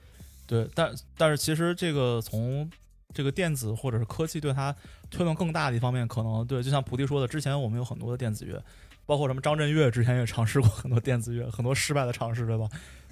[0.47, 2.71] 对，但但是其实这个从
[3.13, 4.73] 这个电子或者是科技对它
[5.11, 8.63] 推动更大的一方面，可能对，就像菩提说的，之前我们有很多的电子乐，
[9.05, 12.69] 包括什么张震岳之前也尝试过很多电子乐，很多失败的尝试，对吧？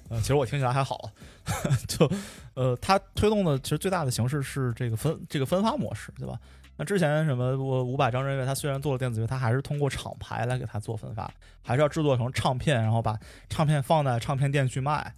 [0.09, 1.11] 呃，其实我听起来还好，
[1.87, 2.09] 就
[2.55, 6.39] 呃，它推动的其实最大的形式是这个分这个分发模式，对吧？
[6.77, 11.29] 那之前什么我五百张震岳，他虽然做了电子乐，它还是通过厂牌来给它做分发，
[11.61, 13.19] 还是要制作成唱片，然后把
[13.49, 15.13] 唱片放在唱片店去卖，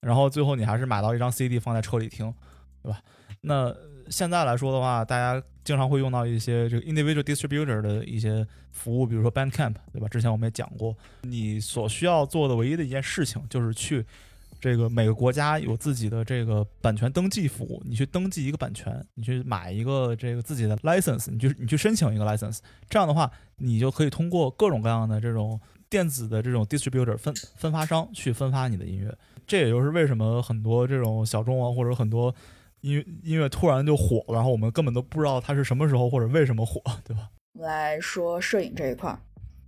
[0.00, 2.34] 然后最后你还是买到一张 CD 放在车里听，
[2.82, 3.00] 对吧？
[3.48, 3.72] 那
[4.10, 10.08] 现在来说的话，大家经常会用到一些这个 individual distributor 的一些服务，比如说 Bandcamp，对吧？
[10.08, 14.04] 之前我们也讲过，你所需要做的唯一的一件事情就是去
[14.60, 22.58] 这个每个国家有自己的这个版权登记服务，你去登记一个版权，你去买一个这个自己的 license，你去你去申请一个 license，
[22.90, 29.16] 这样的话，你就可以通过各种各样的这种电子的这种 distributor 分分发商去分发你的音乐。
[29.46, 32.34] 这也就是为什么很多这种小众啊，或者很多。
[32.86, 37.28] 音乐音乐突然就火了，然后我们根本都不知道它是什么时候或者为什么火， 对吧？
[37.54, 39.18] 我们来说摄影这一块儿。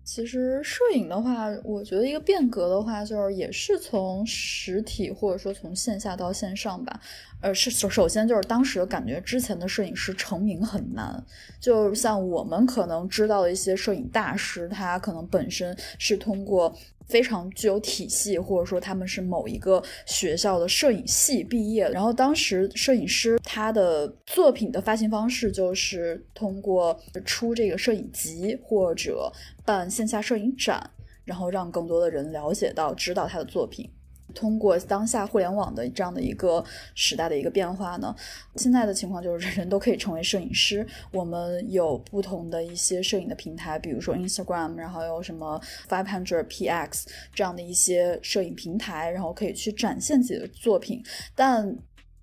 [0.04, 7.00] 其实摄影的话，我觉得一个变革的话，就是也是从实体或者说从线下到线上吧。
[7.42, 11.22] 呃，是首首先就是当时感觉之前的摄影师成名很难，
[11.60, 16.72] 就像我们可能知道的一些摄影大师，他可能本身是通过。
[17.08, 21.88] 非常具有体系，或者说他们是某一个学校的摄影系毕业。
[21.88, 29.32] 然后当时摄影师他的作品的发行方式就是通过出这个摄影集或者
[29.64, 30.90] 办线下摄影展，
[31.24, 33.90] 然后让更多的人了解到、知道他的作品。
[34.34, 36.64] 通过当下互联网的这样的一个
[36.94, 38.14] 时代的一个变化呢，
[38.56, 40.86] 现在的情况就是人人都可以成为摄影师。
[41.12, 51.02] 我们有不同的一些摄影的平台，比如说 Instagram，然后有什么 Five Hundred PX 这样的一些摄影平台，然后可以去展现自己的作品。
[51.34, 51.76] 但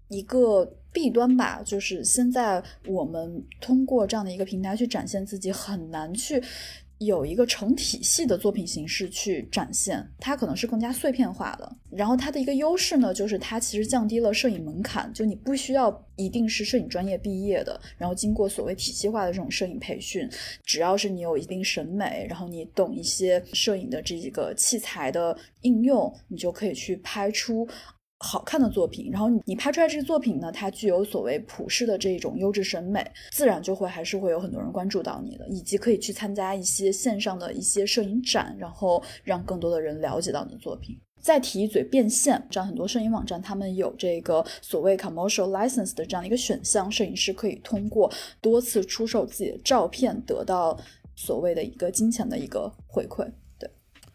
[0.07, 6.41] 一个弊端吧，就是现在我们通过这样的一个平台去展现自己，很难去。
[6.99, 11.75] 有一个成体系的作品形式去展现，它可能是更加碎片化的。
[11.89, 20.29] 然后它的一个优势呢，就是它其实降低了摄影门槛，就你不需要一定是摄影专业毕业的，然后经过所谓体系化的这种摄影培训，
[20.63, 27.67] 只要是你有一定审美，然后你懂一些摄影的这几个器材的应用，你就可以去拍出。
[28.25, 40.99] 好看的作品，然后你你拍出来这个作品呢，它具有所谓普世的这一种优质审美，自然就会还是会有很多人关注到你的，以及可以去参加一些线上的一些摄影展，然后让更多的人了解到你的作品。
[41.21, 48.11] 再提一嘴变现，这样很多摄影网站他们有这个所谓 commercial license 的这样的一个选项，摄影师可以通过
[48.41, 50.77] 多次出售自己的照片得到
[51.15, 53.27] 所谓的一个金钱的一个回馈。
[53.57, 53.69] 对，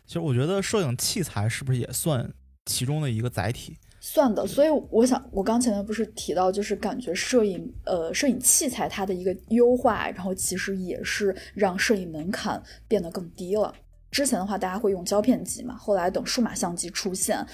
[0.07, 2.33] 其实我觉得摄影器材是不是也算
[2.67, 3.77] 其中的一个载体？
[4.03, 13.75] 算的，所以我想，我刚前面不是提到，就是感觉摄影，呃，摄影器材它的一个优化，然后其实也是让摄影门槛变得更低了。
[14.11, 17.47] 之前的话，大家会用胶片机嘛，后来等数码相机出现，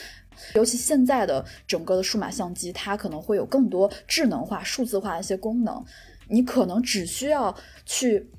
[0.55, 5.85] 尤其现在的整个的数码相机，它可能会有更多智能化、数字化的一些功能，
[6.29, 7.53] 你可能只需要
[7.85, 8.31] 去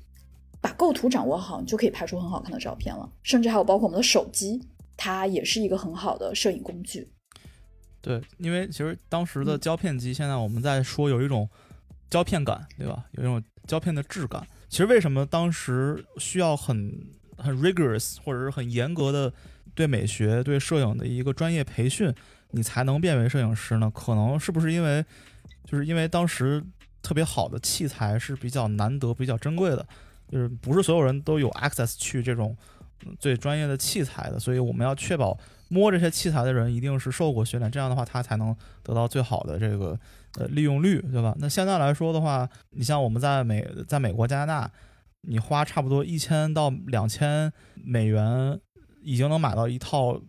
[0.62, 3.06] 把构图掌握好，你就可以拍出很好看的照片了。
[3.22, 4.60] 甚至还有包括我们的手机，
[4.96, 7.08] 它也是一个很好的摄影工具。
[8.08, 11.46] 对，因为其实当时的胶片机，现在我们在说有一种
[12.08, 13.04] 胶片感，对吧？
[13.10, 14.42] 有一种胶片的质感。
[14.70, 19.30] 其实为什么当时需要很很 rigorous 或者是很严格的
[19.74, 22.10] 对美学、对摄影的一个专业培训，
[22.52, 23.92] 你才能变为摄影师呢？
[23.94, 25.04] 可能是不是因为，
[25.66, 26.64] 就是因为当时
[27.02, 29.86] 特别好的器材是比较难得、比较珍贵的，
[30.32, 32.56] 就是不是所有人都有 access 去这种
[33.18, 35.38] 最专业的器材的，所以我们要确保
[35.68, 39.98] 摸这些器材的人一定是受过训练，这样的话他才能得到最好的这个
[40.38, 41.34] 呃利用率，对吧？
[41.38, 44.70] 那现在来说的话，你像我们在美在美国、加拿大，
[45.22, 48.58] 你花差不多一千到两千美元，
[49.02, 50.20] 已经能买到一套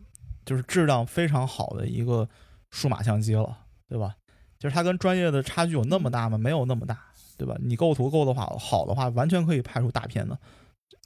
[0.45, 2.27] 就是质量非常好的一个
[2.69, 4.15] 数码相机了，对吧？
[4.57, 6.37] 就是它跟专业的差距有那么大吗？
[6.37, 6.99] 没有那么大，
[7.37, 7.55] 对吧？
[7.61, 10.37] 你构图构的话好的话，完全可以拍出大片的。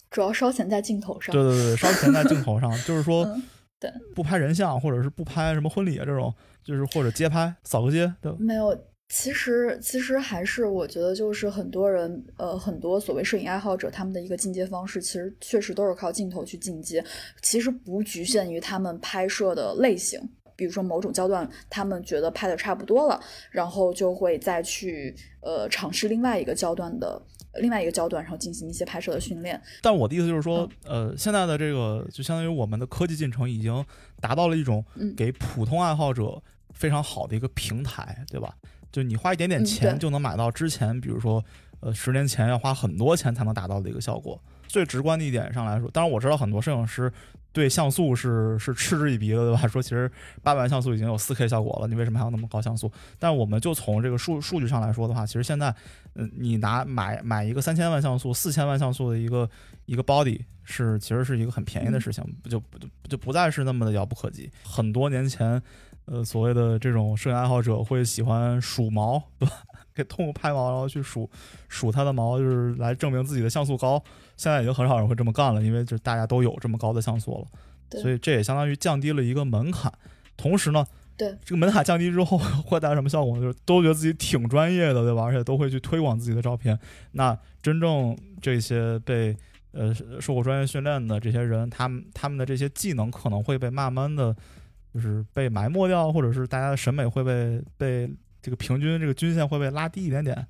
[0.09, 1.31] 主要烧钱在镜头上。
[1.33, 3.43] 对对对，烧钱在镜头上，就是说，嗯
[3.83, 8.37] 对，不拍人像，或者是不拍什么婚礼啊这种，就是或者街拍，扫个街，对吧？
[8.39, 8.73] 没有，
[9.09, 17.03] 其实其实还是我觉得就是很多人呃很多所谓摄影爱好者他们的一个进阶方式，其实确实都是靠镜头去进阶，
[17.41, 20.17] 其实不局限于他们拍摄的类型。
[20.55, 23.19] 比如说某种焦段，他们觉得拍的差不多了，
[23.49, 27.19] 然后就会再去呃尝试另外一个焦段的
[27.61, 29.61] 另外一个焦段，然后进行一些拍摄的训练。
[29.81, 33.85] 但我的意思就是说，呃，现在的这个就相当于我们的科技进程已经
[34.19, 36.41] 达到了一种嗯给普通爱好者
[36.73, 38.55] 非常好的一个平台，对吧？
[38.91, 41.43] 就你花一点点嗯钱就能买到之前，比如说
[41.79, 44.39] 呃十年前要花很多钱才能达到的一个效果。
[44.67, 47.11] 最直观的一点上来说，当然我知道很多摄影师
[47.53, 49.67] 对像素是是嗤之以鼻的，对吧？
[49.67, 52.91] 说其实八百万像素已经有四 K 效果了，你为什么还要那么高像素？
[53.19, 55.73] 但我们就从这个数数据上来说的话，其实现在，
[56.15, 59.47] 嗯、你拿买买一个三千万像素、四千万像素的一个
[59.85, 64.49] 一个 body 是其实是一个很便宜的事情，不就不就就不再是那么的遥不可及。
[64.63, 65.61] 很多年前，
[66.05, 69.55] 呃，所谓的这种摄影爱好者会喜欢数毛，对吧？
[69.95, 71.29] 给动物拍毛，然后去数
[71.67, 74.01] 数它的毛，就是来证明自己的像素高。
[74.35, 77.45] 现在已经很少人会这么干了，因为就大家都有这么高的像素了，
[77.89, 79.91] 对所以这也相当于降低了一个门槛。
[80.35, 80.83] 同时呢，
[81.15, 83.41] 对这个门槛降低之后 会带来什么效果呢？
[83.41, 85.23] 就是都觉得自己挺专业的，对吧？
[85.23, 86.77] 而且都会去推广自己的照片。
[87.11, 89.37] 那真正这些被
[89.73, 94.35] 呃受过专业训练的这些人，他们他们的这些技能可能会被慢慢的，
[94.91, 98.09] 就是被埋没掉，或者是大家的审美会被被
[98.43, 100.45] 这个平均这个均线会被拉低一点点，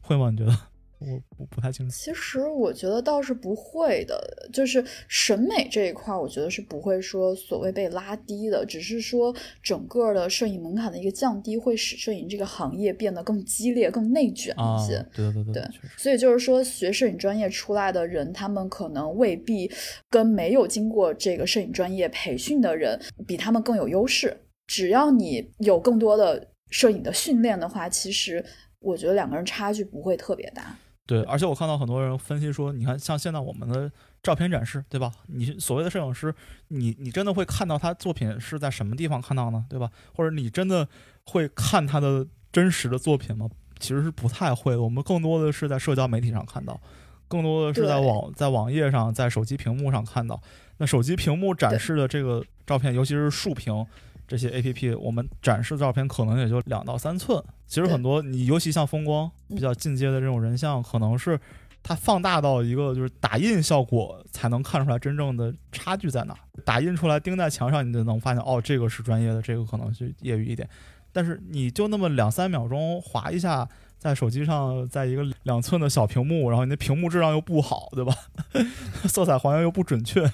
[0.00, 0.30] 会吗？
[0.30, 0.52] 你觉得？
[1.00, 1.94] 我不不太清楚。
[1.94, 15.70] 其实我觉得倒是不会的，就是审美这一块儿，我觉得是不会说所谓被拉低的，只是说整个的摄影门槛的一个降低，会使摄影这个行业变得更激烈、更内卷啊一些。，对对对对。
[15.98, 19.70] 所以就是说，学摄影专业出来的人，他们可能未必
[20.08, 24.34] 跟没有经过这个摄影专业培训的人比他们更有优势。
[24.66, 28.44] 只要你有更多的摄影的训练的话，其实
[28.80, 30.74] 我觉得两个人差距不会特别大。
[31.06, 33.88] 对，而且我看到很多人分析说，你看像现在我们的
[34.24, 35.12] 照片展示，对吧？
[35.28, 36.34] 你所谓的摄影师，
[36.68, 39.64] 你你真的会看到他作品是在什么地方看到呢？
[39.70, 39.88] 对吧？
[40.16, 40.88] 或者你真的
[41.26, 43.48] 会看他的真实的作品吗？
[43.78, 44.82] 其实是不太会的。
[44.82, 46.80] 我们更多的是在社交媒体上看到，
[47.28, 50.42] 更多的是在网在网页上，在手机屏幕上看到。
[50.78, 53.86] 那手机屏幕展示的这个照片，尤其是竖屏
[54.26, 57.42] 这些 A P P，我们展示的照片可能也就两到三寸。
[57.66, 61.38] 其实很多你尤其像风光嗯比较进阶的这种人像，可能是
[61.82, 66.34] 它放大到一个就是打印效果才能看出来真正的差距在哪。
[66.64, 70.68] 打印出来钉在墙上，你就能发现哦，这个是专业的，这个可能是业余一点。
[71.12, 73.68] 但是你就那么两三秒钟划一下，
[73.98, 78.14] 在手机上，在一个两寸的小屏幕，然后你的屏幕质量又不好，对吧？
[79.06, 80.28] 色彩还原又不准确，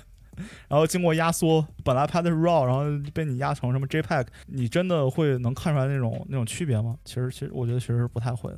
[0.68, 6.97] 然后经过压缩，本来拍的是 RAW，然后被你压成什么 JPEG，你真的会能看出来那种那种区别吗？
[7.05, 8.53] 其实，其实我觉得其实不太会。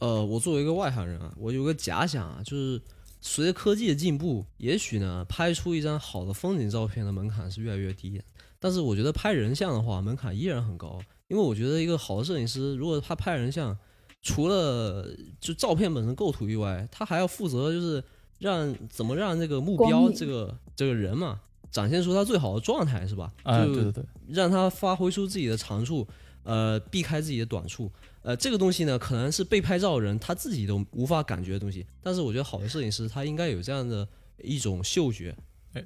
[0.00, 2.80] 呃，我作为一个外行人啊，我有个假想啊，就是
[3.20, 8.20] 随着科技的进步，也许呢，拍出一张好的风景照片的门槛是越来越低。
[8.58, 13.76] 但是我觉得拍人像的话，门槛依然很高，因为我觉得一个好的摄影师，如果他拍人像，
[14.22, 15.08] 除了
[15.40, 18.02] 就照片本身构图以外，他还要负责就是
[18.42, 21.40] 让怎么让这个目标这个这个人嘛，
[21.70, 23.32] 展现出他最好的状态，是吧？
[23.44, 26.06] 哎，就对对对，让他发挥出自己的长处，
[26.42, 27.88] 呃，避开自己的短处。
[28.22, 31.86] 呃，这个东西呢，可能是被拍照人他自己都无法感觉的东西。
[32.02, 34.06] 但是我觉得好的摄影师他应该有这样的
[34.38, 35.34] 一种嗅觉。
[35.74, 35.84] 哎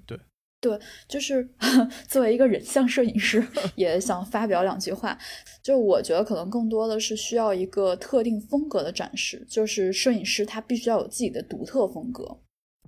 [0.59, 1.49] 对，就是
[2.09, 3.47] 作为一个人像摄影师，
[3.77, 5.17] 也想发表两句话。
[5.63, 12.39] 就我觉得可能更多的是需要一个特定风格的展示，就是摄影师他必须要有自己的独特风格。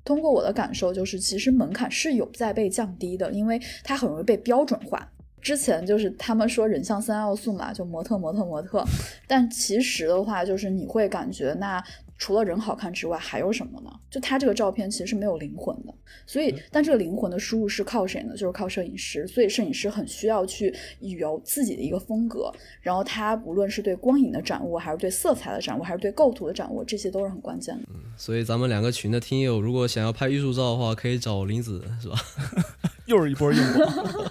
[0.08, 5.06] 通过我的感受，就是其实门槛是有在被降低的，因为它很容易被标准化。
[5.42, 8.82] 之前就是他们说人像三要素嘛，就模特、模特、模特，
[9.26, 11.84] 但其实的话，就是你会感觉那
[12.18, 13.90] 除了人好看之外，还有什么呢？
[14.10, 15.94] 就他这个照片其实是没有灵魂的，
[16.26, 18.32] 所以，但这个灵魂的输入是靠谁呢？
[18.36, 27.82] 就是靠摄影师，所以摄影师很需要去有自己的一个风格，然后他无论是对光影的掌握，还是对色彩的掌握，还是对构图的掌握，这些都是很关键的。
[28.16, 32.16] 所以咱们两个群的听友，如果想要拍艺术照的话，可以找林子，是吧？
[33.06, 34.27] 又是一波硬广。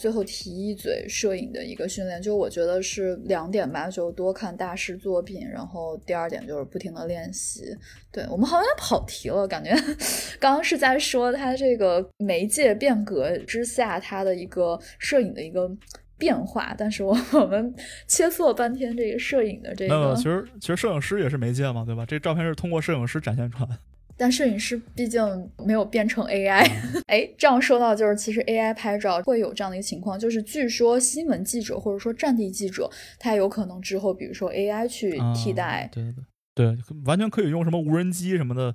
[0.00, 7.76] 最后提一嘴摄影的一个训练，就我觉得是两点吧，就多看大师作品，然后第二点就是不停的练习。
[8.10, 9.70] 对我们好像跑题了，感觉
[10.40, 15.70] 刚刚是在说他这个媒介变革之下，他的一个摄影的一个
[16.16, 17.74] 变化，但是我我们
[18.06, 22.06] 切磋了半天这个摄影的这个，其实其实摄影师也是媒介嘛，对吧？
[22.06, 23.78] 这照片是通过摄影师展现出来。
[24.20, 26.70] 但摄影师毕竟没有变成 AI，
[27.08, 36.22] 哎，这样说到就是，其实 AI 拍照会有这样的一个情况，就是据说新闻记者或者说战地记者，他有可能之后，比如说 AI 去替代，对对
[36.54, 38.74] 对，对，完全可以用什么无人机什么的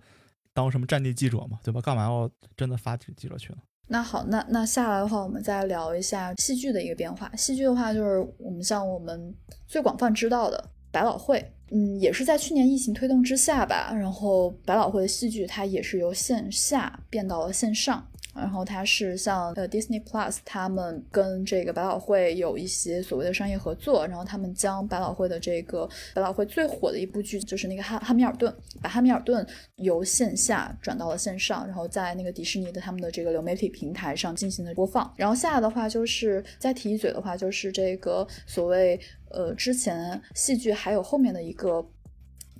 [0.52, 1.80] 当什么战地记者嘛，对吧？
[1.80, 2.28] 干嘛要
[2.58, 3.60] 真的发记者去呢？
[3.88, 7.32] 那好，那那下来的话，我们再聊一下戏剧的一个变化。
[7.36, 9.32] 戏剧的话，就是我们像我们
[9.68, 11.44] 最广泛知道的百老汇。
[11.72, 29.46] 嗯，也是在去年疫情推动之下吧，然后百老汇的戏剧它也是由线下变到了线上，然后它是像呃 Disney Plus 他们跟这个百老汇有一些所谓的商业合作，然后他们将百老汇的这个百老汇最火的一部剧就是那个汉汉密尔顿，把汉密尔顿
[29.78, 35.12] 由线下转到了线上，然后在那个迪士尼的他们的这个流媒体平台上进行了播放。
[35.18, 39.00] 然后下的话就是再提一嘴的话就是这个所谓。
[39.36, 41.86] 呃，之前戏剧还有后面的一个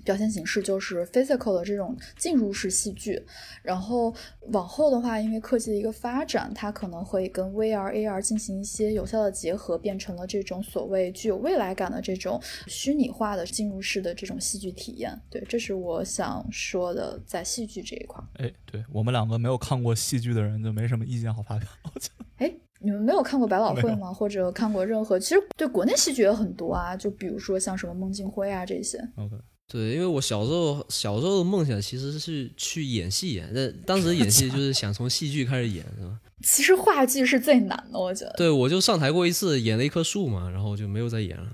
[0.04, 3.20] 表现形式就是 physical 的这种进入式戏剧，
[3.64, 4.14] 然后
[4.52, 15.20] 往后的话，因为科技的一个发展，它可能会跟 VR、AR 进行一些有效的结合，变成了这种所谓具有未来感的这种虚拟化的进入式的这种戏剧体验。
[15.30, 18.24] 对，这是我想说的，在戏剧这一块。
[18.34, 21.68] 哎，对我们两个没有看过戏剧的人，就没什么意见好发表。
[22.38, 22.65] 哎。
[22.80, 24.12] 你们没有看过百老汇吗？
[24.14, 25.20] 或者看过任何？
[25.20, 28.98] 其实对国内戏剧也很多啊，就比如说像什么孟京辉啊这些。
[29.16, 29.36] OK，
[29.68, 36.20] 对，因为我小时候小时候的梦想其实是去演戏演，那当时演戏就是想从戏剧开始演，是吧？
[36.44, 38.34] 其实话剧是最难的，我觉得。
[38.38, 41.50] 对，我就上台过一次，演了一棵树嘛，然后就没有再演了。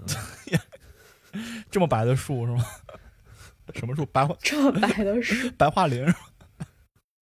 [1.69, 2.65] 这么白的树是吗？
[3.75, 4.05] 什么树？
[4.07, 4.35] 白桦？
[4.41, 5.49] 这么白的树？
[5.51, 6.05] 白桦林？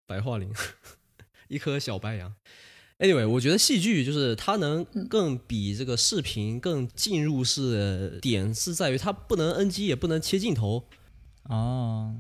[0.05, 0.51] 白桦林？
[1.47, 2.33] 一棵小白杨。
[2.99, 10.85] Anyway，我觉得戏剧就是它能更比这个视频更进入式的点是在于它不能 NG 也不能切镜头
[11.43, 12.15] 啊，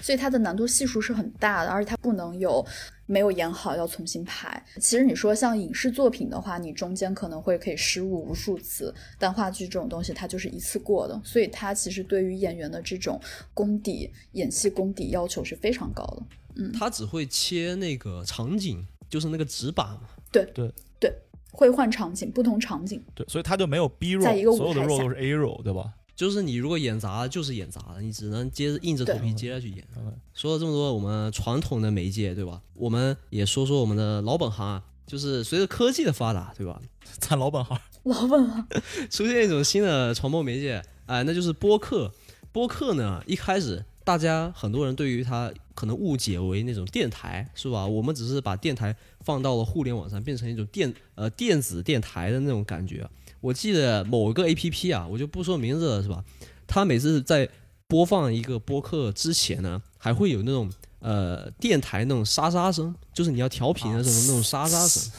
[0.00, 2.66] 所以它的难度系数是很大的，而且它不能有
[3.06, 4.64] 没有演好要重新拍。
[4.80, 13.20] 其实你说像影视作品的话，你中间可能会可以失误无数次，但话剧这种东西它就是一次过的，所以它其实对于演员的这种
[13.54, 16.22] 功底、演戏功底要求是非常高的。
[16.56, 18.84] 嗯，它只会切那个场景。
[19.08, 20.00] 就是那个纸板嘛，
[20.30, 21.12] 对对对，
[21.52, 24.22] 会换场景，不同场景，对，所以他就没有 B 肉，
[24.56, 25.92] 所有的 roll 都是 A roll，，对吧？
[26.14, 29.86] 就是你如果演砸了，就是演砸了，你只能接着硬着头皮接下去演。
[30.34, 32.60] 说了这么多，我们传统的媒介，对吧？
[32.74, 36.80] 我们也说说我们的老本行啊，就是随着科技的发达，对吧？
[37.18, 38.66] 咱老本行，老本行
[39.10, 42.12] 出现一种新的传播媒介，哎，那就是播客。
[42.50, 45.52] 播客呢，一开始大家很多人对于它。
[45.78, 47.86] 可能误解为那种电台是吧？
[47.86, 53.08] 我们只是把电台放到了互联网上，变成一种电呃电子电台的那种感觉。
[53.40, 56.24] 我记得某一个 A P P 啊，我就不说名字了是吧？
[56.66, 57.48] 它每次在
[57.86, 60.68] 播放一个播客之前呢，还会有那种
[60.98, 65.12] 呃电台那种沙沙声，就是你要调频的时候那种沙沙声。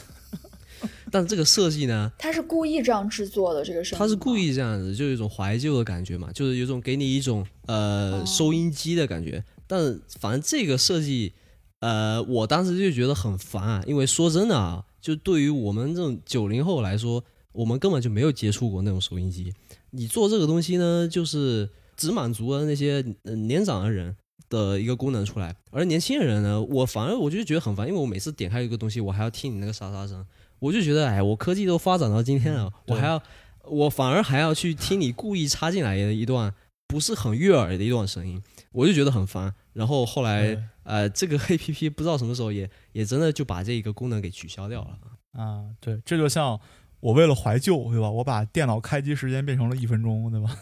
[1.10, 3.98] 但这个设计呢，它是故意这样制作的，这个声。
[3.98, 9.42] 它是故意这样子，就有一种怀旧的感觉嘛，就是有种给你一种呃收音机的感觉。
[9.70, 11.32] 但反正这个设计，
[11.78, 19.54] 呃，我当时就觉得很烦啊，因为说真的啊，就对于我们这种九零后来说，我们根本就没有接触过那种收音机。
[19.92, 24.16] 你做这个东西呢，就是只满足了那些年长的人
[24.48, 30.26] 的一个功能出来，而年轻人呢，我反而我就觉得很烦，因为我每次点开一个东西，我还要听你那个沙沙声，
[30.58, 33.22] 我就觉得，哎，我科技都发展到今天了，我还要，
[33.64, 36.52] 我反而还要去听你故意插进来的一段
[36.90, 39.54] 不是很悦耳的一段声音，我就觉得很烦。
[39.72, 45.64] 然后后来，呃，这个 A P P 不知道什么时候也也真的就把这个功能给取消掉了啊。
[45.80, 46.58] 对，这就像
[46.98, 48.10] 我为了怀旧，对吧？
[48.10, 50.58] 我把电脑开机时间变成了一分钟，对吧？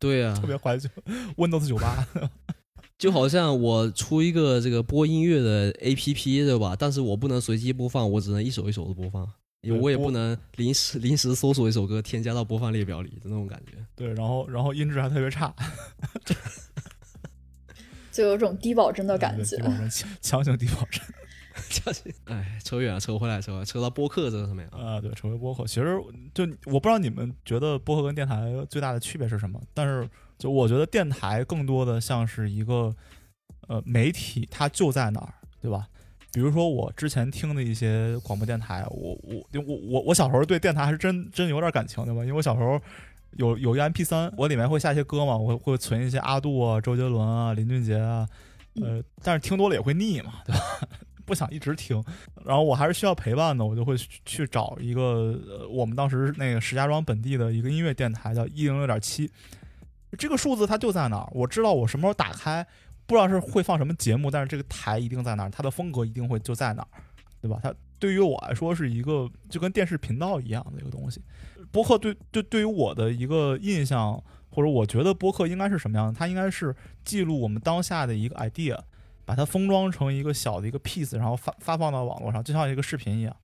[0.00, 0.88] 对呀， 特别怀旧
[1.36, 2.04] ，Windows 九八，
[2.98, 6.74] 就好像我出一个这个播音乐的 A P P，对吧？
[6.76, 9.28] 但是我不能随机播放，我只能一首一首的播放，
[9.70, 13.84] 我也不能临时临时搜索一首歌添加到播放列表里的那种感觉。
[13.94, 15.54] 对，然后然后音质还特别差。
[18.10, 19.62] 就有种低保真的感觉低。
[19.62, 21.00] 保真强强行低保真
[21.70, 24.94] 强行，哎，扯远了，扯回来，扯回来，扯到播客这个上面啊。
[24.96, 25.64] 啊，对，成为播客。
[25.66, 25.96] 其实
[26.34, 30.08] 就我不知道你们觉得播客跟电台最大的区别是什么，但是
[30.38, 32.94] 就我觉得电台更多的像是一个
[33.68, 35.88] 呃媒体，它就在哪儿，对吧？
[36.32, 42.22] 比如说我之前听的一些广播电台，我我我我我小时候对电台还是真真有点感情，的吧？
[42.22, 42.80] 因为我小时候
[43.32, 48.26] 有有一个 MP 三，我里面会下一些歌嘛，我会会存一些阿杜啊、周杰伦啊、林俊杰啊，
[48.80, 50.60] 呃，但是听多了也会腻嘛，对吧？
[51.24, 52.02] 不想一直听，
[52.44, 59.30] 然后我还是需要陪伴的，我就会去去找一个呃，我们当时那个石家庄本地的一个音乐电台叫一零六点七，
[60.18, 62.66] 这个数字它就在那儿，我知道我什么时候打开，
[63.06, 66.88] 不知道是会放什么节目，但是这个台一定在那儿，它的风格一定会就在那儿，
[67.40, 67.60] 对吧？
[67.62, 71.22] 它对于我来说是一个就跟电视频道一样的一个东西。
[71.70, 76.18] 播客对对对于我的一个印象，或者我觉得播客应该是什么样的？
[76.18, 76.74] 它应该是
[77.04, 78.78] 记录我们当下的一个 idea，
[79.24, 83.34] 把它封装成一个小的一个 piece，然后发发放到网络上，就像一个视频一样，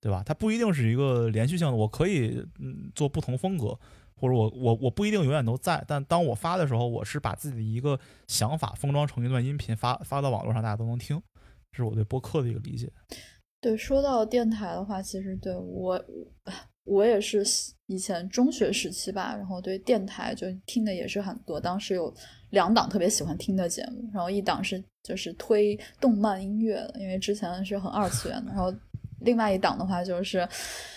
[0.00, 0.22] 对吧？
[0.26, 3.78] 它不一定是一个连续性的，我可以嗯做不同风格，
[4.22, 7.98] 或者我我我不一定永远都在，但当我发的时候，我是把自己的一个
[8.28, 11.20] 想法封装成一段音频发发到网络上，大家都能听，
[11.72, 12.88] 这是我对播客的一个理解。
[13.60, 16.00] 对，说到电台的话，其实对我
[16.84, 17.44] 我也是
[17.86, 21.60] 以前中学时期吧，然后对电台就听的也是很多。
[21.60, 22.14] 当时有
[22.50, 28.72] 两档特别喜欢听的节目，然后一档是就是推动漫音乐的，因为之前是很二次元的，然后
[29.24, 30.48] 另外一档的话就是。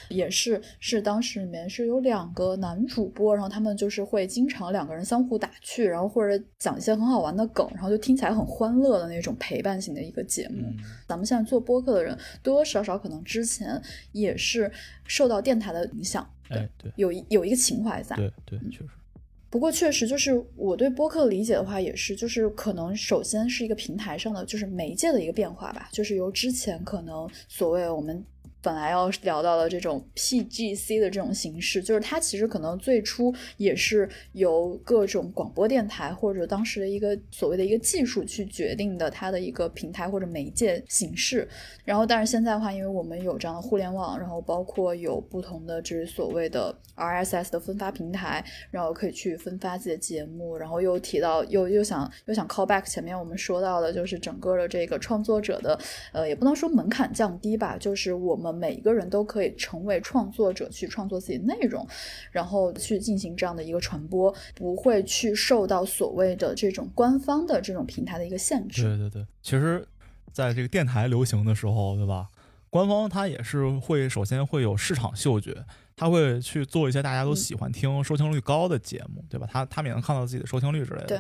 [0.07, 10.57] 也是是当时里面是有两个男主播，然后他们就是会经常两个人相互打趣，然后或者讲一些很好玩的梗，然后就听起来很欢乐的那种陪伴型的一个节目。
[10.61, 14.71] 嗯咱们现在做播客的人多多少少可能之前也是
[15.07, 18.15] 受到电台的影响，对，哎，对有一有一个情怀在。
[18.15, 18.89] 对对，确实，
[19.55, 28.21] 不过确实就是我对播客理解的话，也是就是可能首先是一个平台上的就是媒介的一个变化吧，就是由之前可能所谓我们。
[28.65, 41.47] 本来要聊到的这种 PGC 的这种形式，就是它其实可能最初也是由各种广播电台或者当时的一个所谓的一个技术去决定的它的一个平台或者媒介形式。
[41.83, 55.77] 然后，但是现在的话，因为我们有这样的互联网，然后包括有不同的就是所谓的 RSS 的分发平台，然后可以去分发自己的节目，然后又提到又又想又想 call back 前面我们说到的，就是整个的这个创作者的
[56.13, 61.87] 呃，也不能说门槛降低吧，就是我们每一个人都可以成为创作者，去创作自己的内容，
[62.31, 68.83] 然后去进行这样的一个传播，不会去受到所谓的这种官方的这种平台的一个限制。
[68.83, 69.85] 对对对，其实
[70.31, 72.29] 在这个电台流行的时候，对吧？
[72.69, 75.55] 官方它也是会首先会有市场嗅觉，
[75.95, 79.47] 他会去做一些大家都嗯喜欢听、收听率高的节目，对吧？
[79.49, 81.05] 他他们也能看到自己的收听率之类的。
[81.05, 81.19] 对，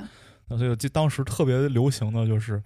[0.49, 2.61] 那所以就当时特别流行的就是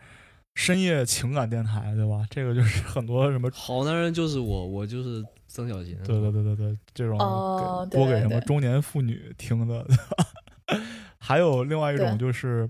[0.60, 2.26] 深夜情感电台，对吧？
[2.30, 5.95] 这个就是 很多什么，好男人就是我，我就是曾小贤。
[6.03, 7.18] 对对对对对，这种
[7.89, 9.86] 播给什么中年妇女听的？
[11.18, 12.70] 还有另外一种就是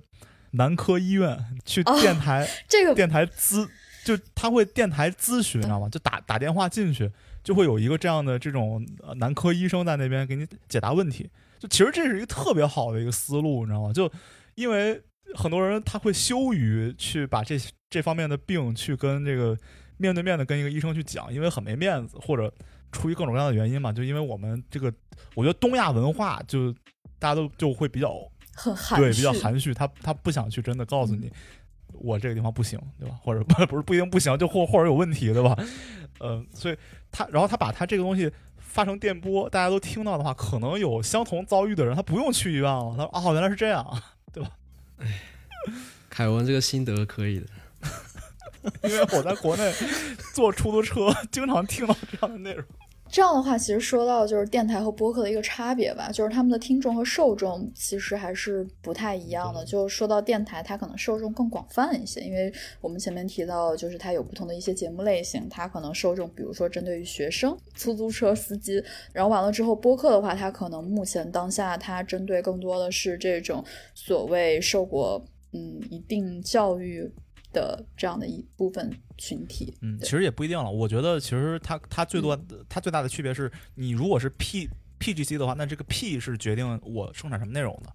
[0.51, 2.47] 男科医院去哦电台。
[2.67, 3.67] 这个电台咨，
[4.05, 5.89] 就他会电台咨询，你知道吗？
[5.89, 7.11] 就打打电话进去，
[7.43, 11.27] 就会有一个这样的这种呃男科医生在那边给你解答问题。
[11.57, 13.91] 就其实这是一个特别好的一个思路，你知道吗？
[13.91, 14.09] 就
[14.53, 15.01] 因为
[15.33, 17.57] 很多人他会羞于去把这
[17.89, 19.57] 这方面的病去跟这个
[19.97, 22.53] 面对面的跟一个医生去讲，因为很没面子，或者
[22.91, 23.91] 出于各种各样的原因嘛。
[23.91, 24.93] 就因为我们这个，
[25.35, 26.71] 我觉得东亚文化就
[27.17, 28.13] 大家都就会比较
[28.53, 31.31] 很含对，比较含蓄，他他不想去真的告诉嗯你，
[31.93, 33.15] 我这个地方不行，对吧？
[33.21, 35.57] 或者不不是不一定不行，就或或者有问题，对吧？
[36.19, 36.77] 呃，所以
[37.11, 43.85] 他然后他把他这个东西发成电波，大家都听到的话，可能有相同遭遇的人，他不用去医院了，他说哦，原来是这样，
[44.31, 44.51] 对吧
[46.09, 47.45] 凯文这个心得可以的。
[48.83, 49.71] 因为我在国内
[50.33, 52.65] 坐出租车，经常听到这样的内容。
[53.11, 59.65] 这样的话，其实说到就是电台和播客的一个差别吧，就是他们的听众和受众其实还是不太一样的。
[59.65, 68.79] 对就说到电台，它可能受众更广泛一些，因为我们前面提到，就是它有不同的一些节目类型，它可能受众，比如说针对于学生、出租车司机，
[69.11, 75.19] 然后完了之后，播客的话，它可能目前当下它针对更多的是这种所谓受过
[75.53, 77.11] 嗯一定教育
[77.51, 79.73] 的这样的一部分群体。
[79.81, 80.69] 嗯，其实也不一定了。
[80.69, 82.37] 我觉得其实它它最多
[82.67, 84.69] 它最大的区别是你如果是 P
[84.99, 87.91] PGC 的话，那这个 P 是决定我生产什么内容的，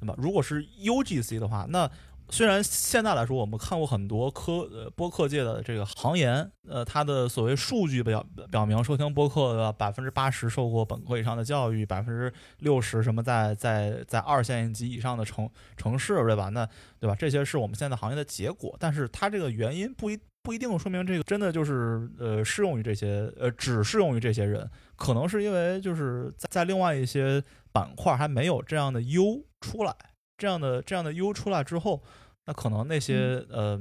[0.00, 0.14] 对吧？
[0.16, 1.90] 如果是 UGC 的话，那
[2.30, 16.48] 虽然现在来说，我们看过很多科呃播客界的这个行研，呃，它的所谓数据表表明，收听播客的百分之八十受过本科以上的教育，百分之六十什么在在在二线及以上的城城市，对吧？
[16.48, 16.68] 那
[16.98, 17.14] 对吧？
[17.14, 29.94] 这些是我们现在行业的结果，但是它这个原因不一不一定说明这个真的就是呃适用于这些呃只适用于这些人，可能是因为就是在在另外一些板块还没有这样的优出来。
[30.36, 32.02] 这样的这样的 U 出来之后，
[32.46, 33.78] 那可能那些呃，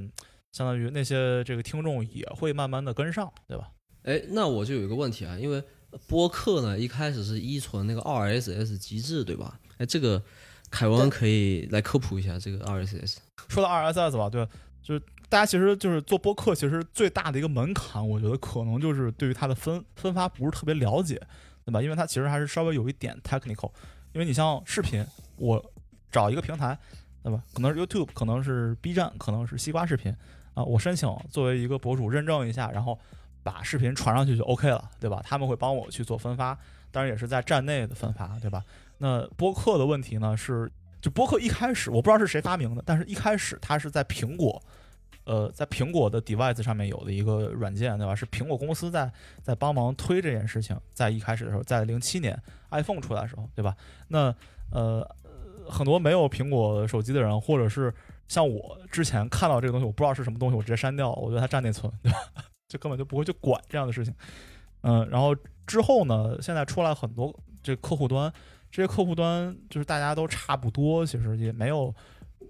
[0.52, 3.72] 相当于那些这个听众也会慢慢的跟上，对吧？
[4.04, 5.64] 哎，那我就有一个问题啊，因为
[6.08, 9.60] 播客呢一开始是依存那个 RSS 机制，对吧？
[9.78, 10.22] 哎，这个
[10.70, 13.18] 凯文可以来科普一下这个 RSS。
[13.48, 14.48] 说到 RSS 吧，对，
[14.82, 21.20] 就是大家其实就是做播客，其实最大的一个门槛，我觉得可能就是对于它的分分发不是特别了解，
[21.66, 21.82] 对吧？
[21.82, 23.72] 因为它其实还是稍微有一点 technical，
[24.14, 25.06] 因为你像视频，
[25.38, 25.74] 我。
[26.14, 26.78] 找一个平台，
[27.24, 27.44] 对吧？
[27.54, 30.16] 可能是 YouTube，可能是 B 站，可能是西瓜视频
[30.54, 30.64] 啊。
[30.64, 32.98] 我申请作为一个博主认证一下，然后
[33.42, 35.20] 把视频传上去就 OK 了，对吧？
[35.26, 36.56] 他们会帮我去做分发，
[36.92, 38.64] 当然也是在站内的分发，对吧？
[39.00, 44.62] 那播客的问题呢是，就播客一开始我不知道是谁发明的，但是一开始它是在苹果，
[45.24, 48.14] 呃，在苹果的 device 上面有的一个软件，对吧？
[48.14, 49.12] 是苹果公司在
[49.42, 52.40] 在帮忙推这件事情，在一开始的时候，在零七年
[52.70, 53.76] iPhone 出来的时候，对吧？
[54.10, 54.34] 那
[54.70, 55.10] 呃。
[55.70, 57.94] 很多没有苹果手机的人，或者是
[58.28, 62.18] 像我之前看到这个东西，我不知道是什么东西，我直接删掉，我觉得它占内存，对吧？
[62.68, 64.14] 就根本就不会去管这样的事情。
[64.82, 65.36] 嗯，然后
[65.66, 68.32] 之后呢，现在出来很多这客户端，
[68.72, 71.94] 这些客户端就是大家都差不多，其实也没有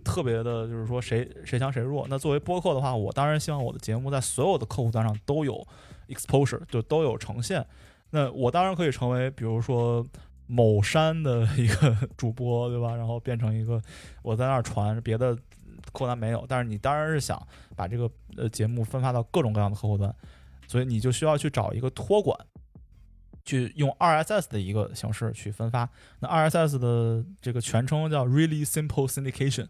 [0.04, 2.06] 特别的，就是说谁谁强谁弱。
[2.10, 5.66] 那作为播客的话，我当然希望我的节目在所有的客户端上都有
[6.08, 7.66] exposure，就都有呈现。
[8.12, 10.06] 那我当然可以成为，比如说。
[10.46, 12.96] 某山的一个主播，对吧？
[12.96, 13.82] 然后变成一个
[14.22, 15.34] 我在那儿传，别的
[15.92, 16.46] 客户端没有。
[16.48, 17.42] 但是你当然是想
[17.76, 20.14] 把这个呃节目分发到各种各样的客户端，
[20.68, 22.38] 所以你就需要去找一个托管，
[23.46, 25.90] 去用 RSS 的一个形式去分发。
[26.20, 29.68] 那 RSS 的这个全称叫 Really Simple Syndication，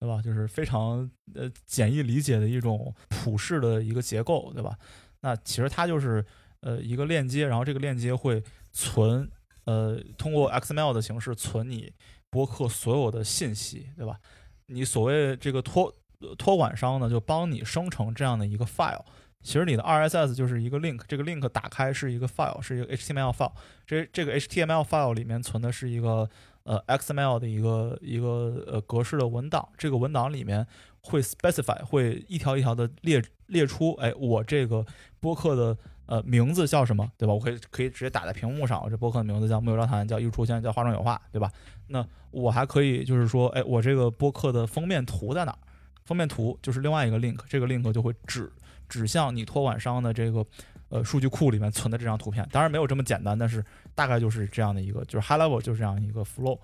[0.00, 0.22] 对吧？
[0.22, 4.76] 就是非常呃简易理解的一种普世的一个结构，对吧？
[5.20, 6.24] 那其实它就是
[6.60, 8.42] 呃一个链接，然后这个链接会
[8.72, 9.30] 存。
[9.66, 11.92] 呃，通过 XML 的形式存你
[12.30, 14.18] 播客所有的信息，对吧？
[14.66, 15.92] 你所谓这个托
[16.38, 19.04] 托管商呢，就帮你生成这样的一个 file。
[19.42, 23.52] 其实你的 RSS 就是一个 link，这个 link 打开是一个 file，是一个 HTML file。
[23.86, 26.28] 这这个 HTML file 里面存的是一个
[26.62, 29.68] 呃 XML 的一个一个呃格式的文档。
[29.76, 30.66] 这个文档里面
[31.00, 34.86] 会 specify，会一条一条的列列出，哎，我这个
[35.18, 35.76] 播客的。
[36.06, 37.34] 呃，名字叫什么，对吧？
[37.34, 38.82] 我可以可以直接打在屏幕上。
[38.82, 41.50] 我这播客的名字叫木有招谈，叫艺术出现，叫话中有话，对吧？
[41.88, 45.58] 那我还可以就是说，哎，我这个播客的封面图在哪儿？
[46.04, 48.48] 封面图就是另外一个 link，这个 link 就会指
[48.88, 50.46] 指向你托管商的这个
[50.88, 52.48] 呃数据库里面存的这张图片。
[52.52, 56.56] 当然没有这么简单，但是大概就是这样的一个，就是 high level 就是这样一个 flow。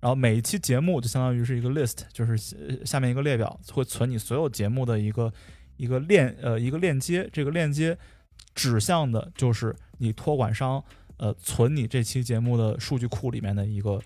[0.00, 2.36] 然后每一期节目就相当于是一个 list，就是
[2.84, 5.32] 下面一个列表会存你所有节目的一个
[5.76, 7.96] 一个链呃一个链接，这个链接。
[8.54, 10.82] 指向的就是你托管商，
[11.16, 14.00] 呃，存你这期节目的数据库里面的一个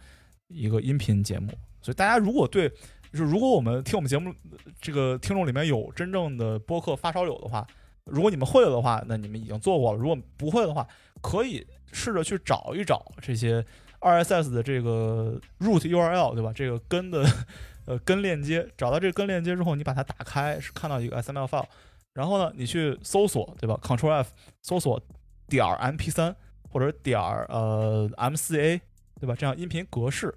[0.49, 1.53] 一个音频节目。
[1.81, 2.69] 所以大家如果对，
[3.13, 4.33] 就是如果我们听我们节目
[4.81, 7.67] 这个听众里面有真正的播客发烧友的话，
[8.05, 10.87] 如果你们会了的话，那你们已经做过了；如果不会的话，
[11.21, 13.65] 可以试着去找一找这些
[14.01, 16.53] RSS 的这个 root URL，对吧？
[16.55, 17.25] 这个根的
[17.87, 21.67] 呃根链接，找到这个根链接之后，你把它打开，是看到一个 XML file。
[22.15, 25.01] 然后呢，你去搜索，对吧？Ctrl F 搜索
[25.49, 26.35] 点 MP3
[26.69, 28.81] 或者点呃 M4A，
[29.21, 29.35] 对吧？
[29.35, 30.35] 这样音频格式，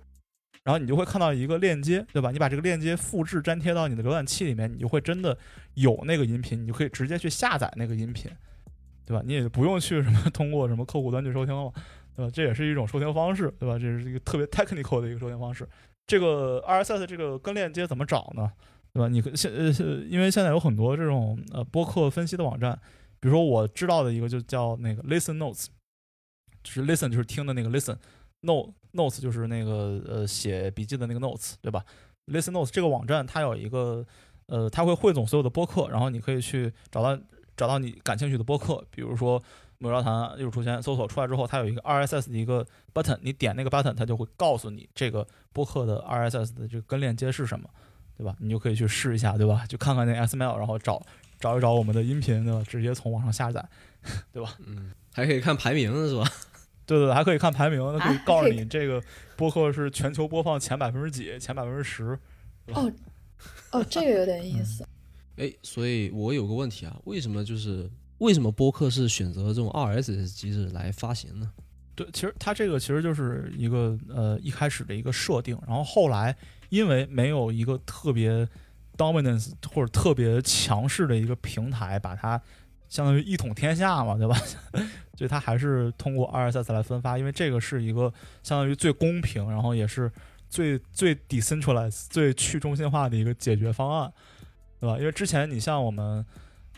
[0.64, 2.32] 然后你就会看到一个链接，对吧？
[2.32, 5.38] 你把这个链接复制粘贴到你的浏览器里面，你就会真的
[5.74, 8.32] 有那个音频，你就可以直接去下载那个音频，
[9.06, 9.22] 对吧？
[9.26, 11.72] 你也不用去什么通过什么客户端去收听了，
[12.16, 12.32] 对吧？
[12.34, 13.78] 这也是一种收听方式，对吧？
[13.78, 15.68] 这是一个特别 technical 的一个收听方式。
[16.08, 18.52] 这个 RSS 这个根链接怎么找呢？
[18.96, 19.10] 对吧？
[19.10, 19.70] 你现呃，
[20.08, 22.74] 因为现在有很多这种呃播客分析的网站，
[23.20, 25.66] 比如说我知道的一个就叫那个 Listen Notes，
[26.64, 31.84] 就是 Listen 就是听的那个 Listen，Note Notes 就是那个呃写笔记的那个 Notes，对吧
[32.28, 34.06] ？Listen Notes 这个网站它有一个
[34.46, 37.22] 呃，它会汇总所有的播客，然后你可以去找到
[37.58, 39.44] 找到你感兴趣的播客，比如说
[39.80, 47.70] 木有谈又出现，搜索出来之后，它有一个 RSS 的一个 button，你点那个 button，它就会告诉你这个播客的 RSS 的这个根链接是什么。
[48.18, 48.36] 对吧？
[48.40, 49.66] 你就可以去试一下，对吧？
[49.68, 51.02] 就看看那 SML，然后找
[51.40, 52.64] 找一找我们的音频，对吧？
[52.68, 53.64] 直接从网上下载，
[54.32, 54.56] 对吧？
[54.66, 56.24] 嗯，还可以看排名是吧？
[56.86, 59.02] 对 对对，还可以看排名，那可以告诉你这个
[59.36, 62.18] 播客是全球播放前百分之几，前百分之十。
[62.74, 62.92] 哦，
[63.72, 64.86] 哦，这个有点意思。
[65.38, 67.90] 哎，所以我有个问题啊，为什么就是
[68.20, 71.52] 为什么播客是选择这种 RSS 机制来发行呢？
[71.96, 76.36] 对，其实它这个其实就是一个呃一开始的一个设定，然后后来
[76.76, 78.48] 因为没有一个特别
[78.98, 82.40] dominance 或者特别强势的一个平台，把它
[82.90, 84.36] 相当于一统天下嘛，对吧？
[85.16, 88.12] 所以它还是通过 RSS 来分发，因为这个是一个
[88.44, 90.12] 相当于最公平，然后也是
[90.50, 94.14] 最最 decentralized、最去中心化的一个解决方案，
[94.80, 94.98] 对吧？
[95.00, 96.26] 因为之前你像我们，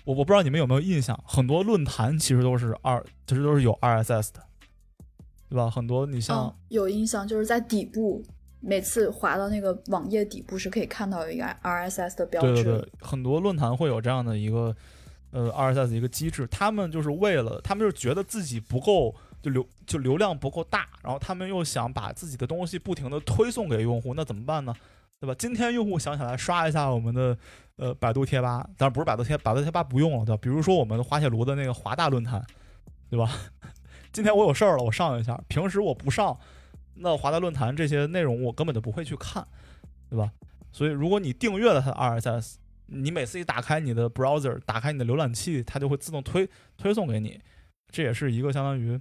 [0.06, 4.44] 我我不知道你们有没有印象，很多论坛其实都是二，其实都是有 RSS 的。
[5.50, 5.70] 对吧？
[5.70, 8.22] 很多你像有印象，就是在底部，
[8.60, 12.54] 每次滑到那个网页底部是可以看到有一个 RSS 的标志。
[12.56, 14.76] 对对对，很多论坛会有这样的一个
[15.32, 24.74] 呃 RSS 一个机制，他们就是为了他们就是觉得自己不够就流就流量不够大，然后他们又想把自己的东西不停的推送给用户，那怎么办呢？
[25.20, 25.36] 对吧？
[25.38, 27.36] 今天用户想起来刷一下我们的
[27.78, 30.40] 呃百度贴吧，当然不是百度贴百度贴吧不用了，对吧？
[30.42, 32.44] 比如说我们滑铁卢的那个华大论坛，
[33.10, 33.32] 对吧？
[34.14, 35.40] 今天我有事儿了，我上一下。
[35.48, 36.38] 平时我不上，
[37.00, 39.46] 那华大论坛这些内容我根本就不会去看，
[40.10, 40.32] 对吧？
[40.72, 42.56] 所以如果你订阅了它的 RSS，
[42.88, 47.40] 你每次一打开你的 browser，打开你的浏览器，它就会自动推推送给你。
[47.92, 49.00] 这也是一个相当于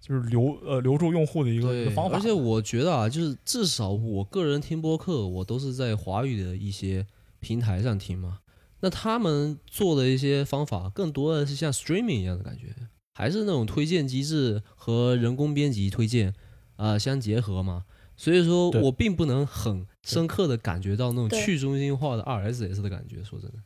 [0.00, 2.16] 就是留呃留住用户的一个一个方法。
[2.16, 7.06] 而且我觉得啊，就是至少我个人听播客，我都是在华语的一些
[7.38, 8.38] 平台上听嘛。
[8.80, 12.74] 那他们做的一些方法，更多的是像 streaming 一样的感觉。
[13.14, 16.32] 还是那种推荐机制和人工编辑推荐
[16.80, 17.84] 啊相结合嘛，
[18.16, 23.22] 所以说我并不能很深刻的感觉到那种去中心化的 RSS 的感觉。
[23.22, 23.58] 说真的，